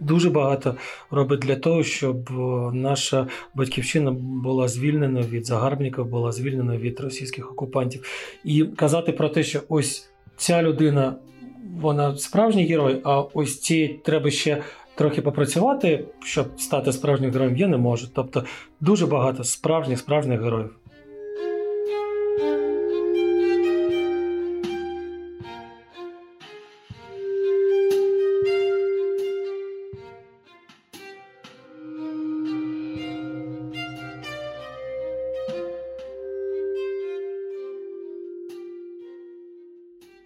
[0.00, 0.74] дуже багато
[1.10, 2.30] робить для того, щоб
[2.72, 8.04] наша батьківщина була звільнена від загарбників, була звільнена від російських окупантів.
[8.44, 11.14] І казати про те, що ось ця людина,
[11.80, 14.62] вона справжній герой, а ось ці треба ще.
[14.94, 18.08] Трохи попрацювати, щоб стати справжнім героєм, я не можу.
[18.14, 18.44] Тобто
[18.80, 20.79] дуже багато справжніх справжніх героїв.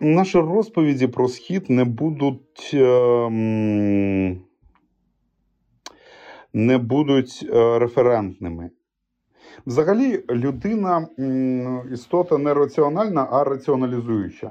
[0.05, 2.71] Наші розповіді про схід не будуть.
[2.75, 4.41] ем,
[6.53, 8.71] не будуть е, референтними.
[9.67, 11.09] Взагалі, людина
[11.93, 14.51] істота не раціональна, а раціоналізуюча.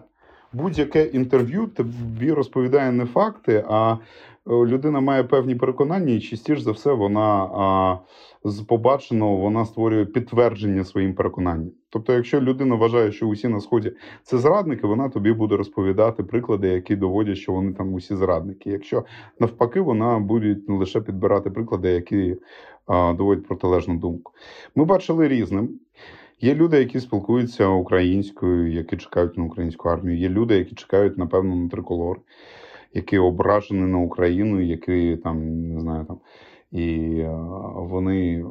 [0.54, 3.98] Будь-яке інтерв'ю тобі розповідає не факти, а е,
[4.46, 7.98] людина має певні переконання, і частіше за все вона а,
[8.44, 11.72] з побаченого вона створює підтвердження своїм переконанням.
[11.94, 13.92] Тобто, якщо людина вважає, що усі на сході
[14.24, 18.70] це зрадники, вона тобі буде розповідати приклади, які доводять, що вони там усі зрадники.
[18.70, 19.06] Якщо
[19.40, 22.36] навпаки, вона буде лише підбирати приклади, які
[22.88, 24.32] а, доводять протилежну думку.
[24.76, 25.80] Ми бачили різним.
[26.42, 30.18] Є люди, які спілкуються українською, які чекають на українську армію.
[30.18, 32.20] Є люди, які чекають, напевно, на триколор,
[32.94, 36.18] які ображені на Україну, які там не знаю там.
[36.72, 37.32] І а,
[37.80, 38.46] вони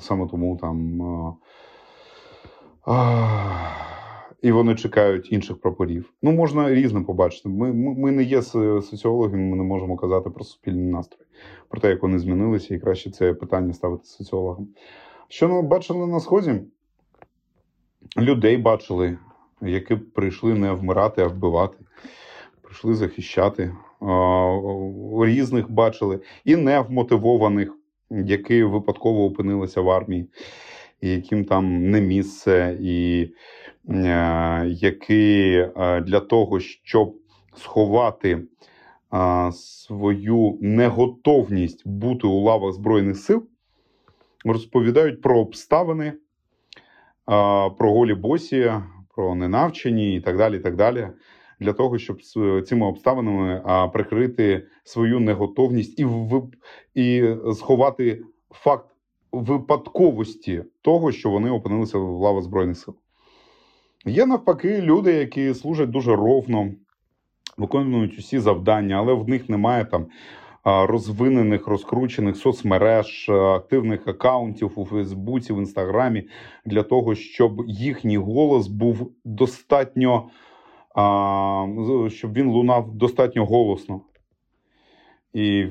[0.00, 1.02] саме тому там.
[1.02, 1.34] а,
[4.42, 6.12] і вони чекають інших прапорів.
[6.22, 7.48] Ну, можна різним побачити.
[7.48, 11.24] Ми, ми, ми не є соціологами, ми не можемо казати про суспільний настрій,
[11.68, 14.68] про те, як вони змінилися, і краще це питання ставити соціологам.
[15.28, 16.60] Що ми бачили на сході?
[18.16, 19.18] Людей бачили,
[19.62, 21.78] які прийшли не вмирати, а вбивати,
[22.62, 23.76] прийшли захищати.
[25.20, 27.74] Різних бачили і невмотивованих,
[28.10, 30.28] які випадково опинилися в армії,
[31.00, 33.28] і яким там не місце, і
[33.88, 37.14] е, які е, для того, щоб
[37.56, 38.42] сховати
[39.14, 43.46] е, свою неготовність бути у лавах Збройних сил,
[44.44, 46.12] розповідають про обставини,
[47.78, 48.72] про голі босі,
[49.14, 50.56] про ненавчені і так далі.
[50.56, 51.08] і так далі.
[51.60, 52.22] Для того, щоб
[52.66, 56.06] цими обставинами прикрити свою неготовність і,
[56.94, 58.93] і сховати факт
[59.40, 62.94] випадковості того, що вони опинилися в лавах Збройних сил.
[64.06, 66.70] Є навпаки люди, які служать дуже ровно,
[67.56, 70.06] виконують усі завдання, але в них немає там
[70.64, 76.28] розвинених, розкручених соцмереж, активних акаунтів у Фейсбуці, в Інстаграмі
[76.64, 80.28] для того, щоб їхній голос був достатньо,
[82.08, 84.00] щоб він лунав достатньо голосно.
[85.34, 85.66] І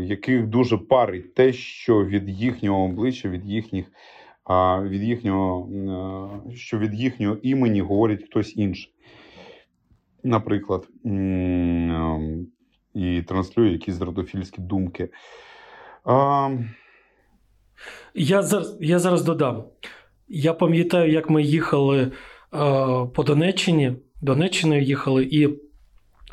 [0.00, 3.86] яких дуже парить те, що від їхнього обличчя, від їхніх,
[4.82, 5.68] від їхнього,
[6.50, 8.92] е, що від їхнього імені говорить хтось інший.
[10.22, 12.46] Наприклад, ем,
[12.94, 15.08] і транслює якісь зрадофільські думки.
[16.04, 16.50] А,
[18.14, 19.64] Я зараз, я зараз додам.
[20.28, 22.10] Я пам'ятаю, як ми їхали е,
[23.14, 25.48] по Донеччині, Донеччиною їхали, і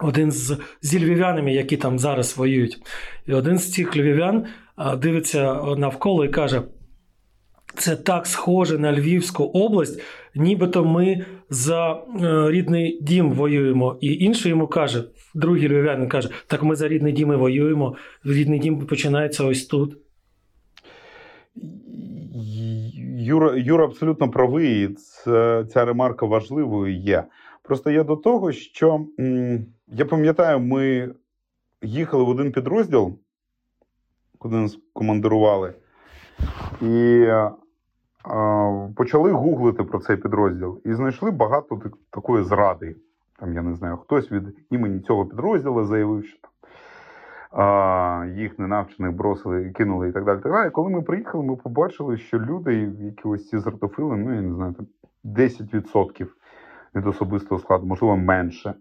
[0.02, 2.78] один з, зі львів'янами, які там зараз воюють,
[3.28, 4.46] і один з цих львів'ян
[4.98, 6.62] дивиться навколо і каже:
[7.76, 10.02] це так схоже на Львівську область,
[10.36, 13.98] нібито ми за е, рідний дім воюємо.
[14.02, 15.04] І інший йому каже,
[15.36, 17.96] другий львів'янин каже: так ми за рідний дім і воюємо.
[18.26, 19.98] Рідний дім починається ось тут.
[23.18, 24.88] Юра, Юра абсолютно правий.
[24.88, 27.24] Це, ця ремарка важливою є.
[27.64, 29.06] Просто я до того, що
[29.92, 31.10] я пам'ятаю, ми
[31.82, 33.20] їхали в один підрозділ,
[34.38, 35.74] куди нас командирували,
[36.82, 37.28] і
[38.96, 40.82] почали гуглити про цей підрозділ.
[40.86, 42.96] І знайшли багато такої зради.
[43.40, 46.52] Там, я не знаю, хтось від імені цього підрозділу заявив, що там
[47.52, 50.40] а, їх ненавчених бросили, кинули і так далі.
[50.42, 50.70] Так далі.
[50.70, 54.74] Коли ми приїхали, ми побачили, що люди, які ось ці зартофили, ну я не знаю,
[54.74, 54.88] там
[55.26, 56.28] 10%
[56.96, 58.74] від особистого складу, можливо, менше.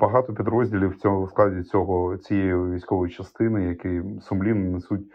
[0.00, 5.12] Багато підрозділів в цьому в складі цього цієї військової частини, які сумлінно несуть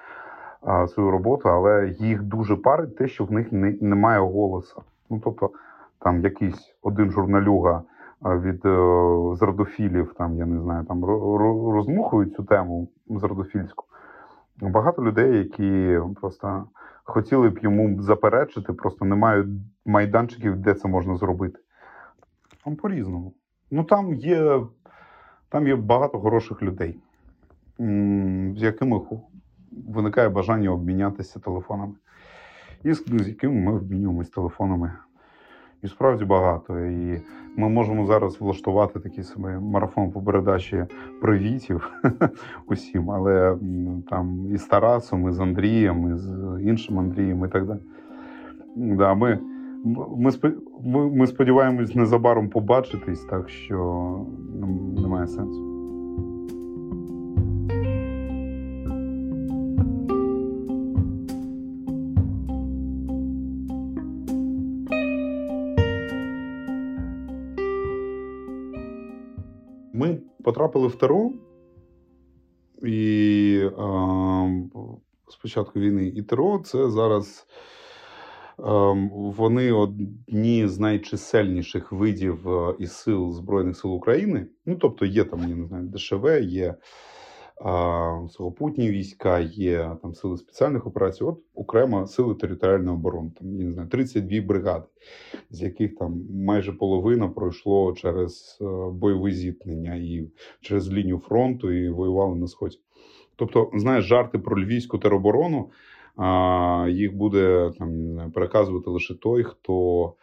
[0.62, 4.84] а, свою роботу, але їх дуже парить те, що в них не, немає голосу.
[5.10, 5.52] Ну тобто,
[6.00, 7.84] там якийсь один журналюга
[8.22, 13.86] від е, зрадофілів, там я не знаю, там ро- ро- розмухують цю тему зрадофільську.
[14.62, 16.64] Багато людей, які просто
[17.04, 19.48] хотіли б йому заперечити, просто не мають
[19.86, 21.60] майданчиків, де це можна зробити.
[22.64, 23.34] Там по-різному.
[23.72, 24.62] Ну там є,
[25.50, 27.00] там є багато хороших людей,
[28.56, 29.02] з якими
[29.88, 31.94] виникає бажання обмінятися телефонами.
[32.84, 34.94] І з, якими ми обмінюємося телефонами.
[35.82, 36.80] І справді багато.
[36.80, 37.22] І
[37.58, 40.86] ми можемо зараз влаштувати такий собі марафон по передачі
[41.22, 41.92] привітів
[42.68, 43.58] усім, але
[44.10, 47.80] там і з Тарасом, і з Андрієм, і з іншим Андрієм, і так далі.
[48.76, 49.40] Да, ми,
[49.86, 54.26] ми, сподіваємось незабаром побачитись, так що
[54.98, 55.64] немає сенсу.
[69.94, 71.32] Ми потрапили в ТРО,
[72.84, 73.72] і е,
[75.28, 77.48] з початку війни і ТРО це зараз
[78.58, 84.48] вони одні з найчисельніших видів е, із сил Збройних сил України.
[84.66, 86.76] Ну, тобто, є там, я не знаю, ДШВ, є е,
[88.30, 93.74] сухопутні війська, є там сили спеціальних операцій, от окремо сили територіальної оборони, там, я не
[93.74, 94.86] знаю, 32 бригади
[95.50, 100.30] з яких там майже половина пройшло через е, бойові зіткнення і
[100.62, 102.78] через лінію фронту і воювали на сході.
[103.36, 105.70] Тобто, знаєш, жарти про львівську тероборону,
[106.18, 107.92] а, їх буде там
[108.32, 110.14] переказувати лише той, хто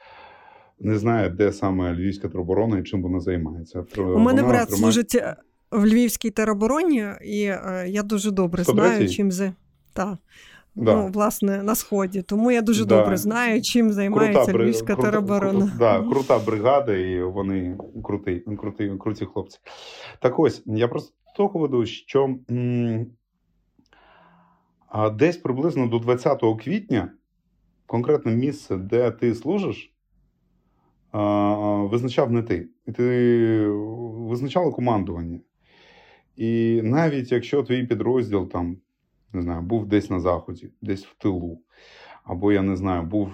[0.80, 3.85] не знає, де саме львівська тероборона і чим вона займається.
[3.98, 5.37] У мене брат служить е,
[5.70, 8.72] в Львівській теробороні, і е, я дуже добре 103-й?
[8.74, 9.52] знаю, чим за.
[9.92, 10.18] Та.
[10.76, 10.94] Да.
[10.96, 12.22] Ну, власне, на сході.
[12.22, 12.98] Тому я дуже Да.
[13.00, 15.64] добре знаю, чим займається бри- Львівська крута- тероборона.
[15.66, 19.59] крута- да, крута бригада, і вони круті, круті, круті хлопці.
[20.20, 23.07] Так ось, я просто того веду, що м,
[24.94, 27.12] а десь приблизно до 20 квітня
[27.87, 29.94] конкретне місце, де ти служиш,
[31.90, 32.68] визначав не ти.
[32.87, 35.40] І ти визначало командування.
[36.37, 38.76] І навіть якщо твій підрозділ там,
[39.33, 41.61] не знаю, був десь на заході, десь в тилу,
[42.24, 43.30] або я не знаю, був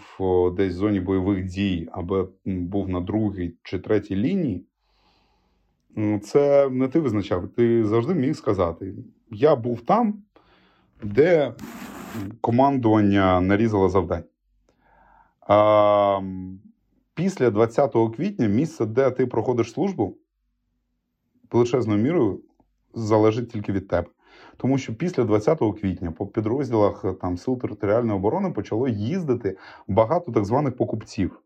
[0.56, 4.66] десь в зоні бойових дій, або був на другій чи третій лінії,
[6.22, 7.48] це не ти визначав.
[7.48, 8.94] Ти завжди міг сказати:
[9.30, 10.22] я був там,
[11.02, 11.54] де
[12.40, 14.24] командування нарізало завдань.
[17.14, 20.16] Після 20 квітня місце, де ти проходиш службу,
[21.52, 22.40] величезною мірою
[22.94, 24.08] залежить тільки від тебе.
[24.56, 29.56] Тому що після 20 квітня по підрозділах там, Сил територіальної оборони почало їздити
[29.88, 31.40] багато так званих покупців.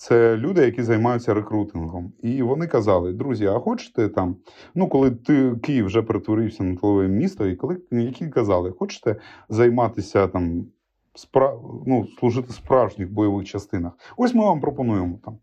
[0.00, 2.12] Це люди, які займаються рекрутингом.
[2.22, 4.36] І вони казали: друзі, а хочете там,
[4.74, 9.16] ну коли ти Київ вже перетворився на тилове місто, і коли які казали, хочете
[9.48, 10.64] займатися там
[11.14, 11.56] спра...
[11.86, 13.92] ну, служити в справжніх бойових частинах?
[14.16, 15.38] Ось ми вам пропонуємо там.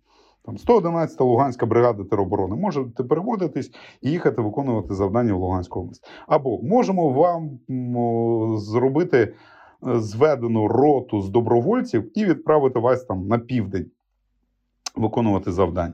[0.46, 2.56] Там 111 Луганська бригада тероборони.
[2.56, 6.08] Можете переводитись і їхати виконувати завдання в Луганську область.
[6.28, 7.60] Або можемо вам
[8.58, 9.34] зробити е,
[10.00, 13.92] зведену роту з добровольців і відправити вас там на південь
[14.98, 15.94] виконувати завдання.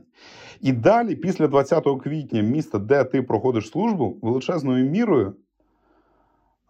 [0.61, 5.35] І далі, після 20 квітня, міста, де ти проходиш службу, величезною мірою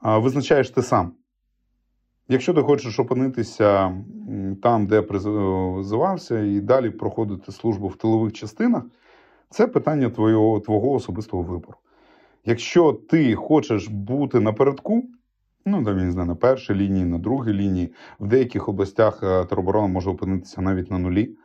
[0.01, 1.13] визначаєш ти сам.
[2.27, 3.97] Якщо ти хочеш опинитися
[4.61, 8.83] там, де призивався, і далі проходити службу в тилових частинах,
[9.49, 11.77] це питання твого, твого особистого вибору.
[12.45, 15.03] Якщо ти хочеш бути напередку,
[15.65, 19.45] ну там я не знаю, на першій лінії, на другій лінії, в деяких областях е,
[19.45, 21.35] тероборона може опинитися навіть на нулі,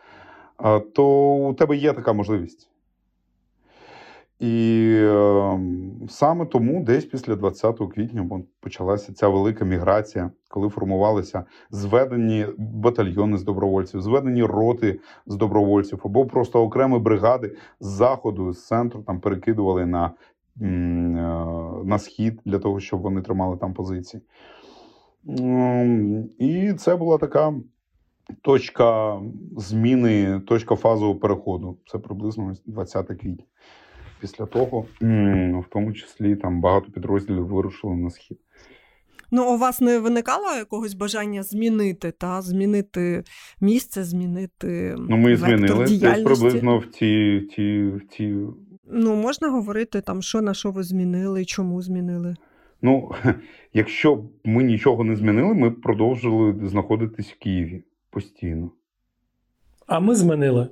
[0.95, 2.69] то у тебе є така можливість.
[4.39, 5.61] І е,
[6.09, 8.31] саме тому десь після 20 квітня
[8.61, 16.27] почалася ця велика міграція, коли формувалися зведені батальйони з добровольців, зведені роти з добровольців, або
[16.27, 20.11] просто окремі бригади з заходу, з центру там перекидували на,
[20.61, 20.65] е,
[21.85, 24.23] на схід для того, щоб вони тримали там позиції.
[25.29, 27.55] М, І це була така
[28.43, 29.21] точка
[29.57, 31.79] зміни, точка фазового переходу.
[31.87, 33.45] Це приблизно 20 квітня.
[34.21, 34.87] Після того,
[35.61, 38.39] в тому числі, там багато підрозділів вирушили на схід.
[39.31, 43.23] Ну, у вас не виникало якогось бажання змінити, та змінити
[43.61, 48.37] місце, змінити Ну, ми вектор змінили десь приблизно в ті, ті, в ті.
[48.91, 52.37] Ну, можна говорити там, що на що ви змінили, чому змінили?
[52.83, 53.11] Ну,
[53.73, 58.71] якщо б ми нічого не змінили, ми б продовжили знаходитись в Києві постійно.
[59.87, 60.69] А ми змінили.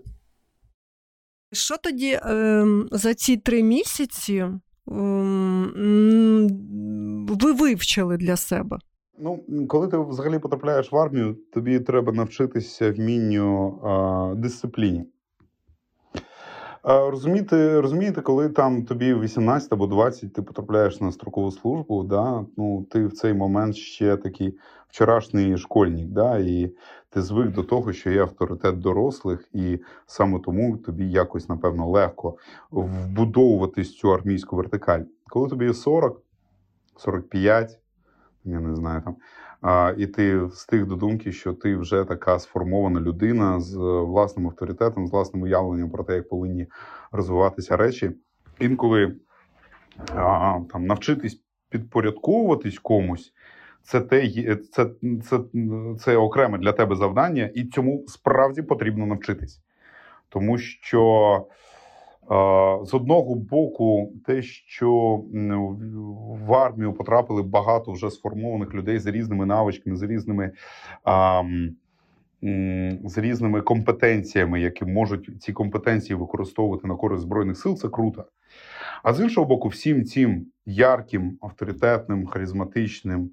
[1.53, 4.47] Що тоді ем, за ці три місяці
[4.89, 5.67] м,
[7.29, 8.79] ви вивчили для себе?
[9.19, 15.05] Ну, коли ти взагалі потрапляєш в армію, тобі треба навчитися вмінню а, дисципліні.
[16.83, 22.45] А, розумієте, розумієте, коли там тобі 18 або 20, ти потрапляєш на строкову службу, да,
[22.57, 24.59] ну, ти в цей момент ще такий
[24.89, 26.75] вчорашній школьник, да, і
[27.17, 32.37] ти звик до того, що є авторитет дорослих, і саме тому тобі якось, напевно, легко
[32.71, 35.01] вбудовуватись цю армійську вертикаль.
[35.27, 36.23] Коли тобі є 40,
[36.97, 37.81] 45,
[38.45, 39.17] я не знаю там.
[39.61, 45.07] А, і ти встиг до думки, що ти вже така сформована людина з власним авторитетом,
[45.07, 46.67] з власним уявленням про те, як повинні
[47.13, 48.13] розвиватися речі.
[48.61, 49.17] Інколи
[50.15, 53.33] а, там навчитись підпорядковуватись комусь.
[53.87, 54.87] Це те, є- це,
[55.25, 55.39] це,
[55.99, 59.61] це окреме для тебе завдання, і цьому справді потрібно навчитись.
[60.29, 61.03] Тому що
[62.23, 62.27] е,
[62.87, 65.21] з одного боку, те, що
[66.47, 70.53] в- армію потрапили багато вже сформованих людей з різними навичками, з різними,
[73.05, 78.25] з різними компетенціями, які можуть ці компетенції використовувати на користь збройних сил, це круто.
[79.03, 83.29] А з іншого боку, всім цим ярким, авторитетним, харизматичним, е,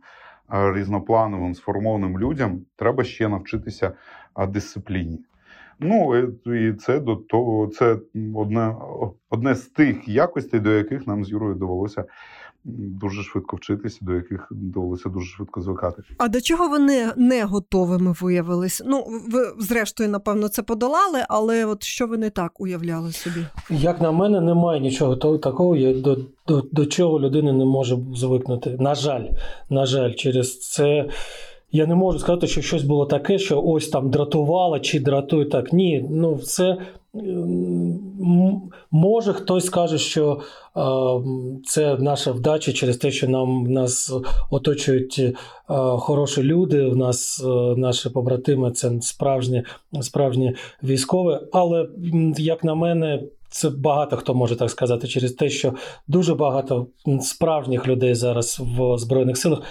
[0.50, 3.91] різноплановим, сформованим людям треба ще навчитися
[4.48, 5.20] дисципліні.
[5.80, 7.98] Ну, е, і це до того, це
[8.36, 8.76] одне,
[9.30, 12.06] одне з тих якостей, до яких нам з Юрою довелося
[12.66, 16.03] дуже швидко вчитися, до яких довелося дуже швидко звикати.
[16.18, 16.80] А до чого ви
[17.18, 18.82] не, готовими виявились?
[18.86, 23.45] Ну, ви, зрештою, напевно, це подолали, але от що ви не так уявляли собі?
[23.70, 27.97] Як на мене, немає нічого того- такого, я- до, до, до чого людина не може
[28.16, 28.78] звикнути.
[28.80, 29.26] На жаль,
[29.70, 31.09] на жаль, через це.
[31.76, 35.74] Я не можу сказати, що щось було таке, що ось там дратувало чи дратує так.
[35.74, 36.78] Ні, ну це
[38.91, 40.39] може хтось скаже, що
[40.78, 40.82] е,
[41.66, 44.14] це наша вдача через те, що нам нас
[44.49, 45.34] оточують е,
[45.97, 46.88] хороші люди.
[46.88, 47.47] В нас е,
[47.78, 49.64] наші побратими це справжні,
[50.01, 51.38] справжні військові.
[51.51, 51.88] Але
[52.38, 55.74] як на мене, це багато хто може так сказати через те, що
[56.07, 56.88] дуже багато
[57.22, 59.61] справжніх людей зараз в збройних силах.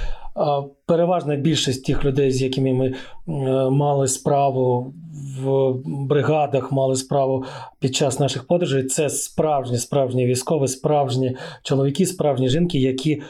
[0.86, 2.95] Переважна більшість тих людей, з якими ми
[3.70, 4.95] мали справу
[5.41, 7.45] в бригадах, мали справу
[7.78, 13.22] під час наших подорожей, це справжні, справжні військові, справжні чоловіки, справжні жінки, які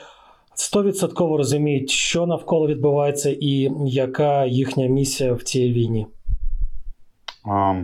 [0.54, 6.06] стовідсотково розуміють, що навколо відбувається, і яка їхня місія в цій війні.
[7.44, 7.74] А,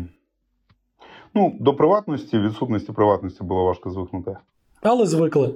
[1.35, 4.37] ну, до приватності, відсутності приватності було важко звикнути.
[4.83, 5.55] Але звикли.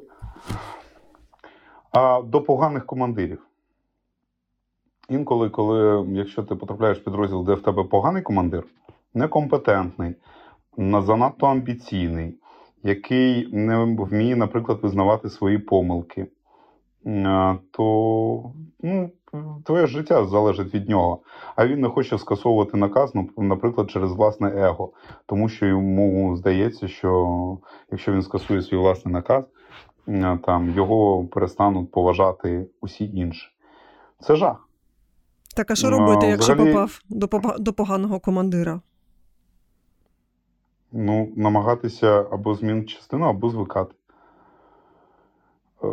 [1.92, 3.38] А до поганих командирів.
[5.08, 8.64] Інколи, коли, якщо ти потрапляєш в підрозділ, де в тебе поганий командир,
[9.14, 10.14] некомпетентний,
[10.78, 12.38] занадто амбіційний,
[12.82, 16.26] який не вміє, наприклад, визнавати свої помилки,
[17.70, 19.10] то ну,
[19.64, 21.20] твоє життя залежить від нього.
[21.56, 24.92] А він не хоче скасовувати наказ, ну, наприклад, через власне его.
[25.26, 27.58] Тому що йому здається, що
[27.90, 29.44] якщо він скасує свій власний наказ,
[30.44, 33.48] там його перестануть поважати усі інші.
[34.20, 34.68] Це жах.
[35.56, 36.72] Так, а що робити, якщо Взагалі...
[36.72, 38.80] попав до до поганого командира?
[40.92, 43.94] Ну, намагатися або змінити частину, або звикати.
[45.84, 45.88] Е,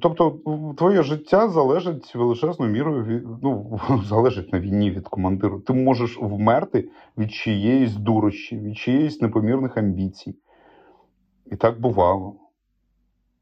[0.00, 0.38] тобто,
[0.76, 5.60] твоє життя залежить величезною мірою від, ну, залежить на війні від командиру.
[5.60, 10.36] Ти можеш вмерти від чиєїсь дурощі, від чиєїсь непомірних амбіцій.
[11.46, 12.34] І так бувало.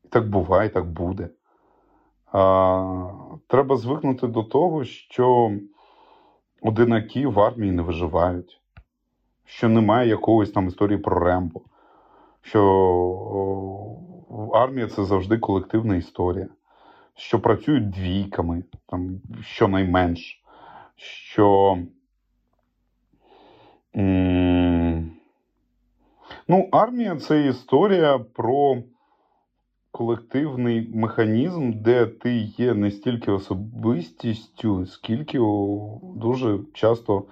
[0.04, 1.28] І так буває, і так буде.
[3.46, 5.52] Треба звикнути до того, що
[6.62, 8.60] одинаки в армії не виживають,
[9.44, 11.60] що немає якоїсь там історії про Рембо,
[12.42, 12.60] що
[14.54, 16.48] армія це завжди колективна історія,
[17.14, 20.42] що працюють двійками, там, щонайменш,
[20.96, 21.78] що.
[26.48, 28.82] Ну, армія це історія про
[29.96, 35.38] колективний механізм, де ти є не стільки особистістю, скільки
[36.14, 37.24] дуже часто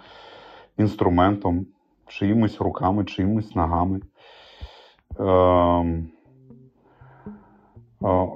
[0.78, 1.66] інструментом,
[2.06, 4.00] чиїмось руками, чиїмось ногами.
[5.20, 6.04] Е,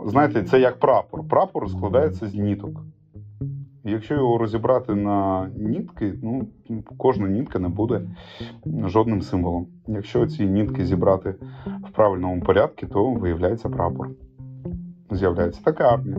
[0.06, 1.28] Знаєте, це як прапор.
[1.28, 2.80] Прапор складається з ніток.
[3.90, 6.48] Якщо його розібрати на нітки, ну
[6.96, 8.00] кожна нітка не буде
[8.84, 9.66] жодним символом.
[9.86, 11.34] Якщо ці нітки зібрати
[11.88, 14.08] в правильному порядку, то виявляється прапор.
[15.10, 16.18] З'являється така армія.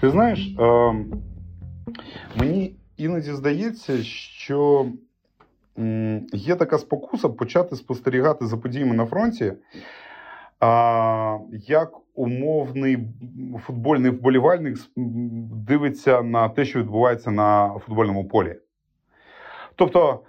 [0.00, 0.94] Ти знаєш, е,
[2.40, 2.59] мені
[3.00, 4.86] іноді здається, що
[6.32, 9.52] є така спокуса почати спостерігати за подіями на фронті,
[11.50, 12.98] як умовний
[13.66, 14.78] футбольний вболівальник
[15.66, 18.56] дивиться на те, що відбувається на футбольному полі.
[19.76, 20.20] Тобто.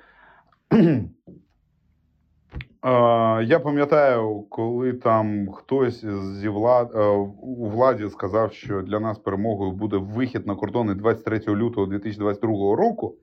[2.84, 7.06] Я пам'ятаю, коли там хтось зі влад е,
[7.42, 13.16] у владі сказав, що для нас перемогою буде вихід на кордони 23 лютого 2022 року.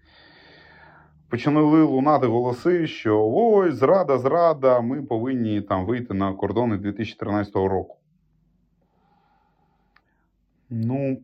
[1.29, 7.97] Почали лунати голоси, що ой, зрада, зрада, ми повинні там вийти на кордони 2013 року.
[10.71, 11.19] Ну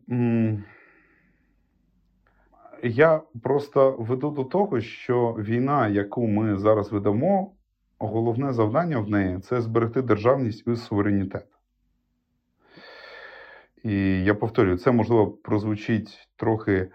[2.83, 7.54] я просто веду до того, що війна, яку ми зараз ведемо,
[7.99, 11.45] головне завдання в неї це зберегти державність і суверенітет.
[13.83, 16.89] І я повторюю, це можливо прозвучить трохи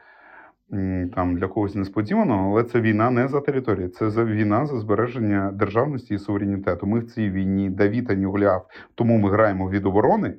[1.14, 6.14] там для когось несподівано, але це війна не за територію, це війна за збереження державності
[6.14, 6.86] і суверенітету.
[6.86, 10.34] Ми в цій війні Давід, а не Гуляв, тому ми граємо від оборони,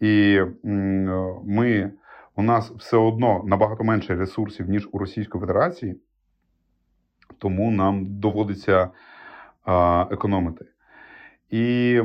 [0.00, 0.40] і
[1.44, 1.92] ми,
[2.36, 6.00] у нас все одно набагато менше ресурсів, ніж у Російської Федерації,
[7.38, 8.90] тому нам доводиться
[10.10, 10.64] економити.
[11.50, 12.00] І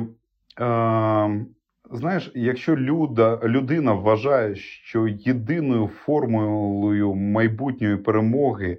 [0.60, 1.46] е,
[1.92, 8.78] знаєш, якщо люда, людина вважає, що єдиною формулою майбутньої перемоги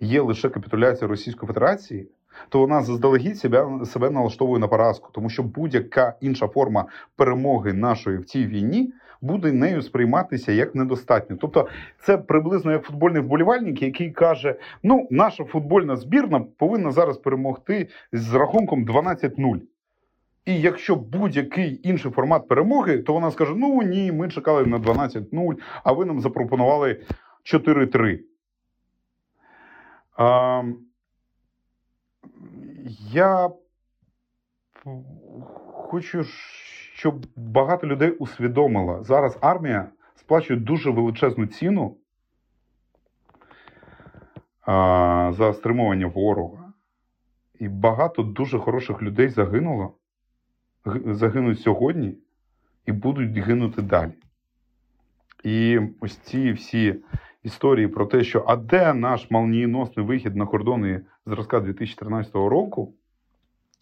[0.00, 2.08] є лише капітуляція Російської Федерації,
[2.48, 8.18] то вона заздалегідь себе, себе налаштовує на поразку, тому що будь-яка інша форма перемоги нашої
[8.18, 8.92] в цій війні
[9.24, 11.36] буде нею сприйматися як недостатньо.
[11.40, 11.68] Тобто,
[12.00, 18.34] це приблизно як футбольний вболівальник, який каже: ну, наша футбольна збірна повинна зараз перемогти з
[18.34, 19.60] рахунком 12-0.
[20.44, 25.54] І якщо будь-який інший формат перемоги, то вона скаже: ну ні, ми чекали на 12-0,
[25.84, 27.00] а ви нам запропонували
[27.44, 28.20] 4-3.
[30.16, 30.62] А,
[33.12, 33.50] Я
[35.86, 36.24] хочу
[36.94, 41.96] щоб багато людей усвідомило, зараз армія сплачує дуже величезну ціну
[44.60, 46.72] а, за стримування ворога.
[47.58, 49.94] І багато дуже хороших людей загинуло,
[51.06, 52.18] загинуть сьогодні
[52.86, 54.12] і будуть гинути далі.
[55.44, 56.96] І ось ці всі
[57.42, 62.94] історії про те, що а де наш молнієносний вихід на кордони зразка 2013 року,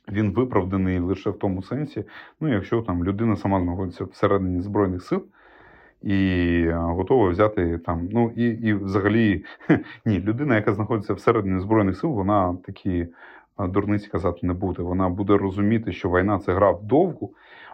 [0.08, 2.04] він виправданий лише в тому сенсі,
[2.40, 5.24] ну, якщо там людина сама знаходиться всередині Збройних сил
[6.02, 8.08] і готова взяти там.
[8.12, 9.44] Ну і і взагалі
[10.06, 13.06] ні, людина, яка знаходиться всередині Збройних сил, вона такі
[13.58, 14.82] дурниці казати не буде.
[14.82, 17.26] Вона буде розуміти, що війна це гра вдовгу,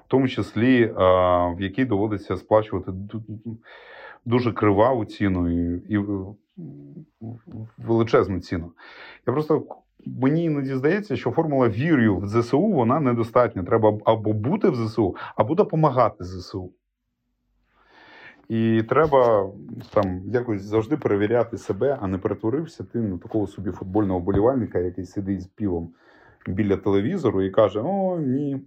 [0.06, 2.92] в тому числі в якій доводиться сплачувати
[4.24, 5.98] дуже криваву ціну і, і
[7.78, 8.72] величезну ціну.
[9.26, 9.64] Я просто
[10.06, 13.62] мені іноді здається, що формула вірю в ЗСУ вона недостатня.
[13.62, 16.72] Треба або бути в ЗСУ, або допомагати ЗСУ.
[18.48, 19.50] І треба
[19.90, 25.04] там якось завжди перевіряти себе, а не перетворився ти на такого собі футбольного болівальника, який
[25.04, 25.94] сидить з півом
[26.46, 28.60] біля телевізору і каже: О, ні,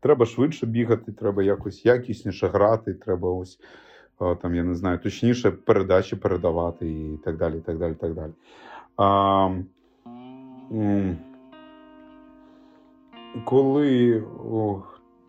[0.00, 3.58] треба швидше бігати, треба якось якісніше грати, треба ось
[4.42, 7.60] там, я не знаю, точніше передачі передавати і так далі.
[7.60, 8.32] так далі, так далі.
[9.00, 9.66] М,
[13.44, 14.24] коли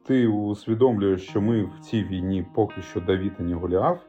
[0.03, 3.99] ти усвідомлюєш, що ми в цій війні поки що Давід, не Голіаф,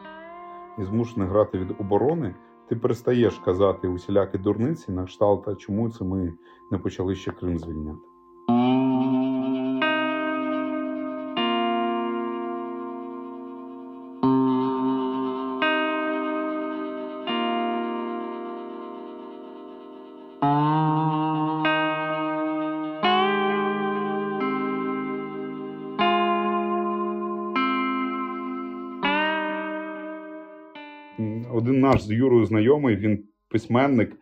[0.78, 2.34] і змушений грати від оборони,
[2.68, 6.32] ти перестаєш казати усілякі дурниці на кшталт, а чому це ми
[6.70, 8.15] не почали ще Крим звільняти.
[31.96, 34.16] Наш з Юрою знайомий, він письменник.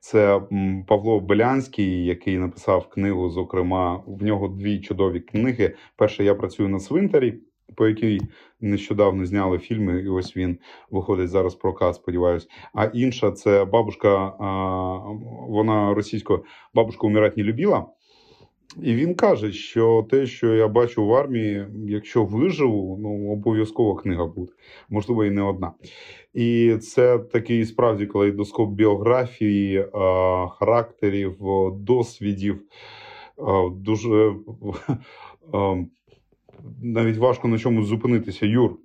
[0.00, 0.40] Це
[0.86, 3.30] Павло Белянський, який написав книгу.
[3.30, 5.74] Зокрема, в нього дві чудові книги.
[5.96, 7.34] Перша я працюю на цвинтарі,
[7.76, 8.20] по якій
[8.60, 10.58] нещодавно зняли фільми, і ось він
[10.90, 12.48] виходить зараз в прокат, сподіваюсь.
[12.74, 14.32] А інша це бабушка,
[15.48, 17.86] вона російською бабушка умирать не любила.
[18.82, 24.26] І він каже, що те, що я бачу в армії, якщо виживу, ну обов'язково книга
[24.26, 24.52] буде,
[24.88, 25.72] можливо, і не одна.
[26.34, 29.86] І це такий справді калейдоскоп біографії,
[30.58, 31.36] характерів,
[31.72, 32.62] досвідів.
[33.72, 34.34] Дуже
[36.82, 38.46] навіть важко на чомусь зупинитися.
[38.46, 38.76] Юр,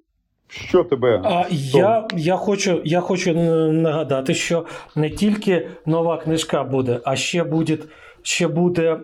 [0.52, 1.22] що тебе?
[1.24, 3.34] А я, я, хочу, я хочу
[3.72, 7.78] нагадати, що не тільки нова книжка буде, а ще буде.
[8.24, 9.00] Ще буде,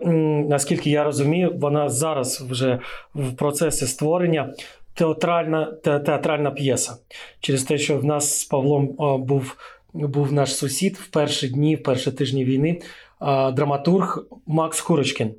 [0.48, 2.78] наскільки я розумію, вона зараз вже
[3.14, 4.54] в процесі створення
[4.94, 6.96] театральна, те- театральна п'єса.
[7.40, 9.56] Через те, що в нас з Павлом а, був,
[9.92, 12.80] був наш сусід в перші дні, в перші тижні війни,
[13.18, 15.34] а, драматург Макс Курочкін.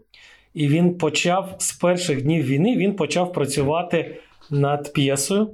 [0.54, 4.18] І він почав з перших днів війни він почав працювати
[4.50, 5.50] над п'єсою.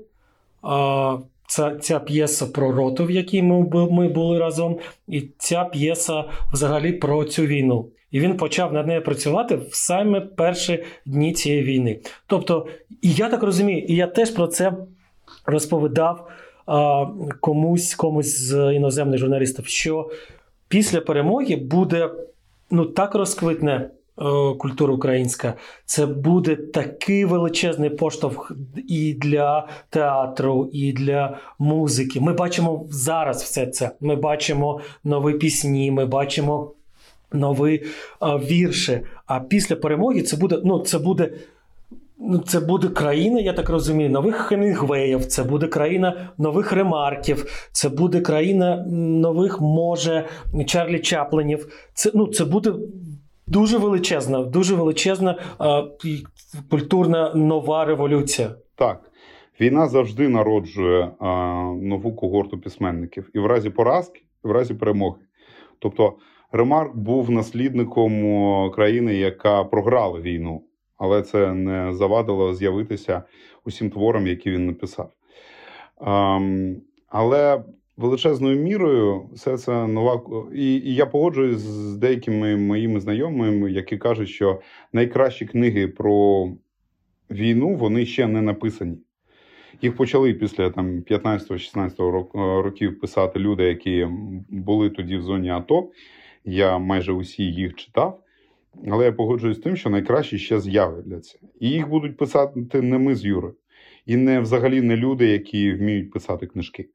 [1.47, 6.93] Ця, ця п'єса про роту, в якій ми, ми були разом, і ця п'єса взагалі
[6.93, 7.89] про цю війну.
[8.11, 11.99] І він почав над нею працювати в саме перші дні цієї війни.
[12.28, 12.68] Тобто,
[13.01, 14.74] і я так розумію, і я теж про це
[15.45, 16.28] розповідав
[16.66, 17.05] а,
[17.39, 20.09] комусь, комусь з іноземних журналістів, що
[20.68, 22.09] після перемоги буде
[22.72, 23.89] ну так розквитне
[24.57, 25.53] культура українська.
[25.86, 28.51] Це буде такий величезний поштовх
[28.88, 32.20] і для театру, і для музики.
[32.20, 33.91] Ми бачимо зараз все це.
[34.01, 36.72] Ми бачимо нові пісні, ми бачимо
[37.34, 37.84] нові
[38.20, 38.99] а, вірші.
[39.26, 41.32] А після перемоги це буде, ну, це буде.
[42.20, 47.89] Ну, це буде країна, я так розумію, нових Хемінгвеїв, це буде країна нових ремарків, це
[47.89, 50.26] буде країна нових, може,
[50.66, 51.68] Чарлі Чаплинів.
[51.93, 52.74] Це, ну, це буде
[53.47, 55.83] дуже величезна, дуже величезна а,
[56.69, 58.55] культурна нова революція.
[58.75, 59.11] Так,
[59.61, 61.27] війна завжди народжує а,
[61.81, 65.19] нову когорту письменників і в разі поразки, і в разі перемоги.
[65.79, 66.13] Тобто,
[66.51, 70.63] Ремарк був наслідником країни, яка програла війну,
[70.97, 73.23] але це не завадило з'явитися
[73.65, 75.09] усім творам, які він написав.
[75.97, 76.75] Ам,
[77.07, 77.63] але
[77.97, 80.21] величезною мірою все це нова.
[80.55, 84.61] І, і я погоджуюсь з деякими моїми знайомими, які кажуть, що
[84.93, 86.49] найкращі книги про
[87.31, 88.97] війну вони ще не написані.
[89.81, 94.07] Їх почали після там 15-16 е, років писати люди, які
[94.49, 95.89] були тоді в зоні АТО.
[96.45, 98.21] Я майже усі їх читав.
[98.87, 101.39] Але я погоджуюсь з тим, що найкраще ще з'являться.
[101.59, 103.55] І їх будуть писати не ми з Юрою.
[104.05, 106.89] І не взагалі не люди, які вміють писати книжки.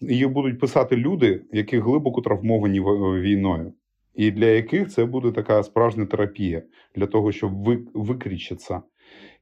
[0.00, 2.80] Їх будуть писати люди, які глибоко травмовані
[3.20, 3.72] війною,
[4.14, 6.62] і для яких це буде така справжня терапія
[6.94, 8.82] для того, щоб ви, викрічитися.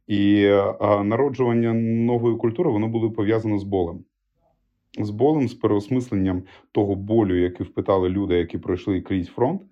[0.07, 0.43] І
[1.05, 1.73] народжування
[2.05, 4.05] нової культури воно буде пов'язано з болем.
[4.99, 6.43] З болем, з переосмисленням
[6.73, 9.63] того болю, який впитали люди, які пройшли крізь фронт.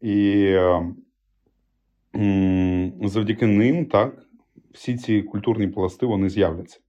[0.00, 0.92] І е,
[3.02, 4.26] завдяки ним, так,
[4.72, 6.80] всі ці культурні пласти вони з'являться.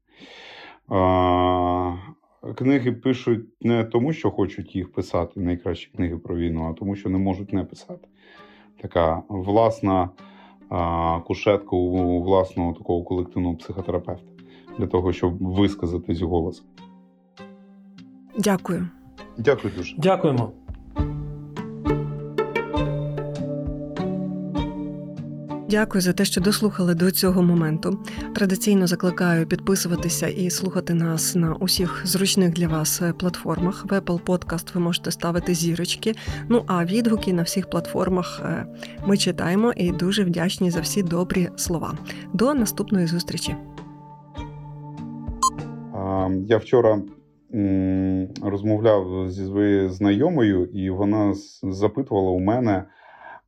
[2.56, 7.10] Книги пишуть не тому, що хочуть їх писати, найкращі книги про війну, а тому, що
[7.10, 8.08] не можуть не писати.
[8.82, 10.10] така власна
[10.70, 14.32] а, кушетка у власного такого колективного психотерапевта
[14.78, 16.64] для того, щоб висказатись голос.
[18.38, 18.88] Дякую.
[19.38, 19.96] Дякую дуже.
[19.98, 20.52] Дякуємо.
[25.70, 28.00] Дякую за те, що дослухали до цього моменту.
[28.36, 33.86] Традиційно закликаю підписуватися і слухати нас на усіх зручних для вас е, платформах.
[33.86, 36.14] В Apple Podcast ви можете ставити зірочки.
[36.50, 38.66] Ну а відгуки на всіх платформах е,
[39.08, 41.94] ми читаємо і дуже вдячні за всі добрі слова.
[42.34, 43.56] До наступної зустрічі.
[46.48, 47.02] Я вчора
[48.44, 52.84] розмовляв зі своєю знайомою, і вона запитувала у мене: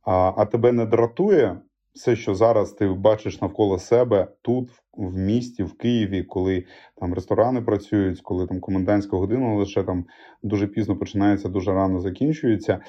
[0.04, 1.56] а, а тебе не дратує
[1.94, 6.64] все, що зараз ти бачиш навколо себе тут, в- місті, в Києві, коли
[6.96, 10.04] там ресторани працюють, коли там комендантська година лише там
[10.42, 12.80] дуже пізно починається, дуже рано закінчується.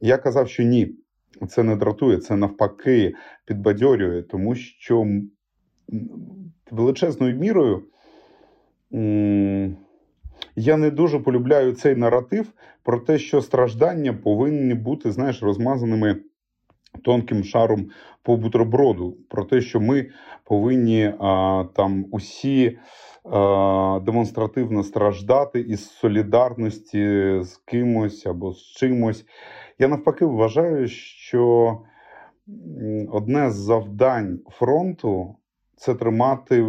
[0.00, 0.94] Я казав, що ні,
[1.48, 5.06] це не дратує, це навпаки підбадьорює, тому що
[6.70, 7.82] величезною мірою.
[10.56, 12.52] Я не дуже полюбляю цей наратив
[12.82, 16.16] про те, що страждання повинні бути, знаєш, розмазаними
[17.02, 17.90] тонким шаром
[18.22, 19.16] по бутерброду.
[19.28, 20.10] Про те, що ми
[20.44, 22.78] повинні а, там усі
[23.24, 26.98] а, демонстративно страждати із солідарності
[27.42, 29.24] з кимось або з чимось.
[29.78, 31.78] Я навпаки вважаю, що
[33.10, 35.36] одне з завдань фронту
[35.76, 36.66] це тримати,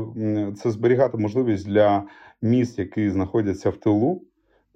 [0.58, 2.04] це зберігати можливість для
[2.42, 4.22] міст, які знаходяться в тилу,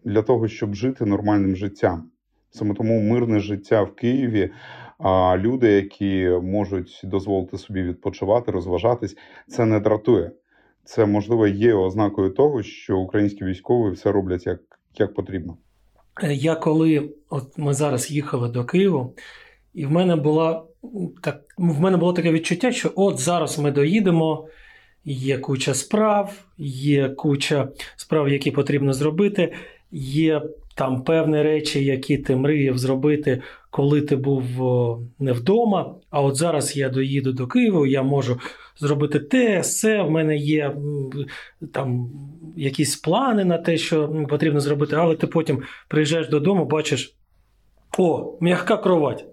[0.04, 2.10] для того, щоб жити нормальним життям.
[2.50, 4.52] Саме тому мирне життя в Києві,
[5.00, 9.18] а люди, які можуть дозволити собі відпочивати, розважатись,
[9.48, 10.32] це не дратує.
[10.86, 14.60] Це можливо є ознакою того, що українські військові все роблять як,
[14.98, 15.58] як потрібно.
[16.24, 19.16] Е, Я коли от ми зараз їхали до Києву,
[19.74, 20.66] і в мене була
[21.22, 24.48] так, в мене було таке відчуття, що от зараз ми доїдемо,
[25.06, 29.54] є куча справ, є куча справ, які потрібно зробити,
[29.92, 30.42] є
[30.76, 33.42] там певні речі, які ти мріяв зробити,
[33.74, 34.44] коли ти був
[35.20, 35.96] не вдома.
[36.10, 38.40] А от зараз я доїду до Києва, я можу
[38.78, 40.02] зробити те, все.
[40.02, 40.76] В мене є
[41.74, 42.10] там
[42.56, 47.16] якісь плани на те, що потрібно зробити, але ти потім приїжджаєш додому, бачиш:
[47.98, 49.26] о, м'яка кровать.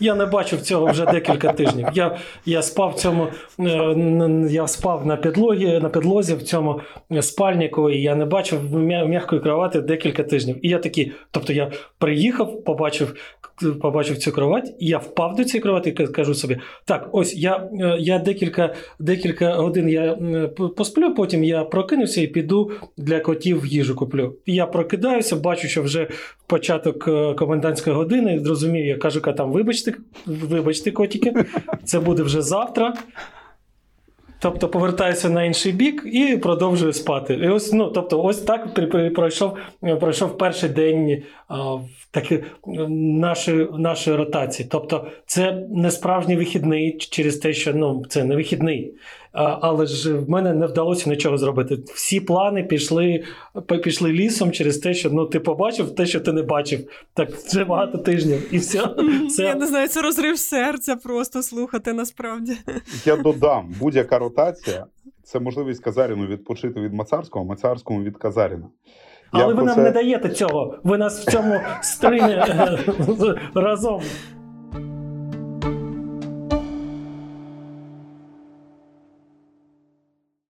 [0.00, 1.86] Я не бачив цього вже декілька тижнів.
[1.94, 3.28] Я, я спав цьому,
[3.60, 6.80] е, я спав на підлогі, на підлозі в цьому
[7.20, 10.66] спальнику, і я не бачив м'якої кровати декілька тижнів.
[10.66, 13.14] І я такий, тобто я приїхав, побачив,
[13.80, 17.68] побачив цю кровать, і я впав до цієї кровати і кажу собі: так, ось я,
[17.80, 20.18] е, я декілька, декілька годин я
[20.76, 24.34] посплю, потім я прокинуся і піду для котів їжу куплю.
[24.46, 26.08] Я прокидаюся, бачу, що вже
[26.46, 28.40] початок е, комендантської години.
[28.40, 29.94] Зрозумів, я кажу, «Ка, там вибачте,
[30.26, 31.44] вибачте, котики,
[31.84, 32.94] це буде вже завтра.
[34.40, 37.34] Тобто повертаюся на інший бік і продовжую спати.
[37.34, 38.74] І ось, ну, тобто, ось так
[39.14, 44.68] пройшов, е, пройшов перший день а, в таки, е, нашої, нашої ротації.
[44.72, 48.94] Тобто, це не справжній вихідний через те, що ну, це не вихідний.
[49.38, 51.78] А, але ж в мене не вдалося нічого зробити.
[51.94, 53.24] Всі плани пішли,
[53.82, 56.80] пішли лісом через те, що ну, ти побачив те, що ти не бачив.
[57.14, 58.54] Так вже багато тижнів.
[58.54, 58.88] І все.
[59.36, 62.56] Це- Я не знаю, це розрив серця просто слухати насправді.
[63.04, 64.86] Я додам, будь-яка ротація
[65.22, 68.66] це можливість Казаріну відпочити від Мацарського, Мацарському від Казаріна.
[69.34, 70.78] Я Але ви нам це- не даєте цього.
[70.84, 72.78] Ви нас в цьому стримі е,
[73.54, 74.02] разом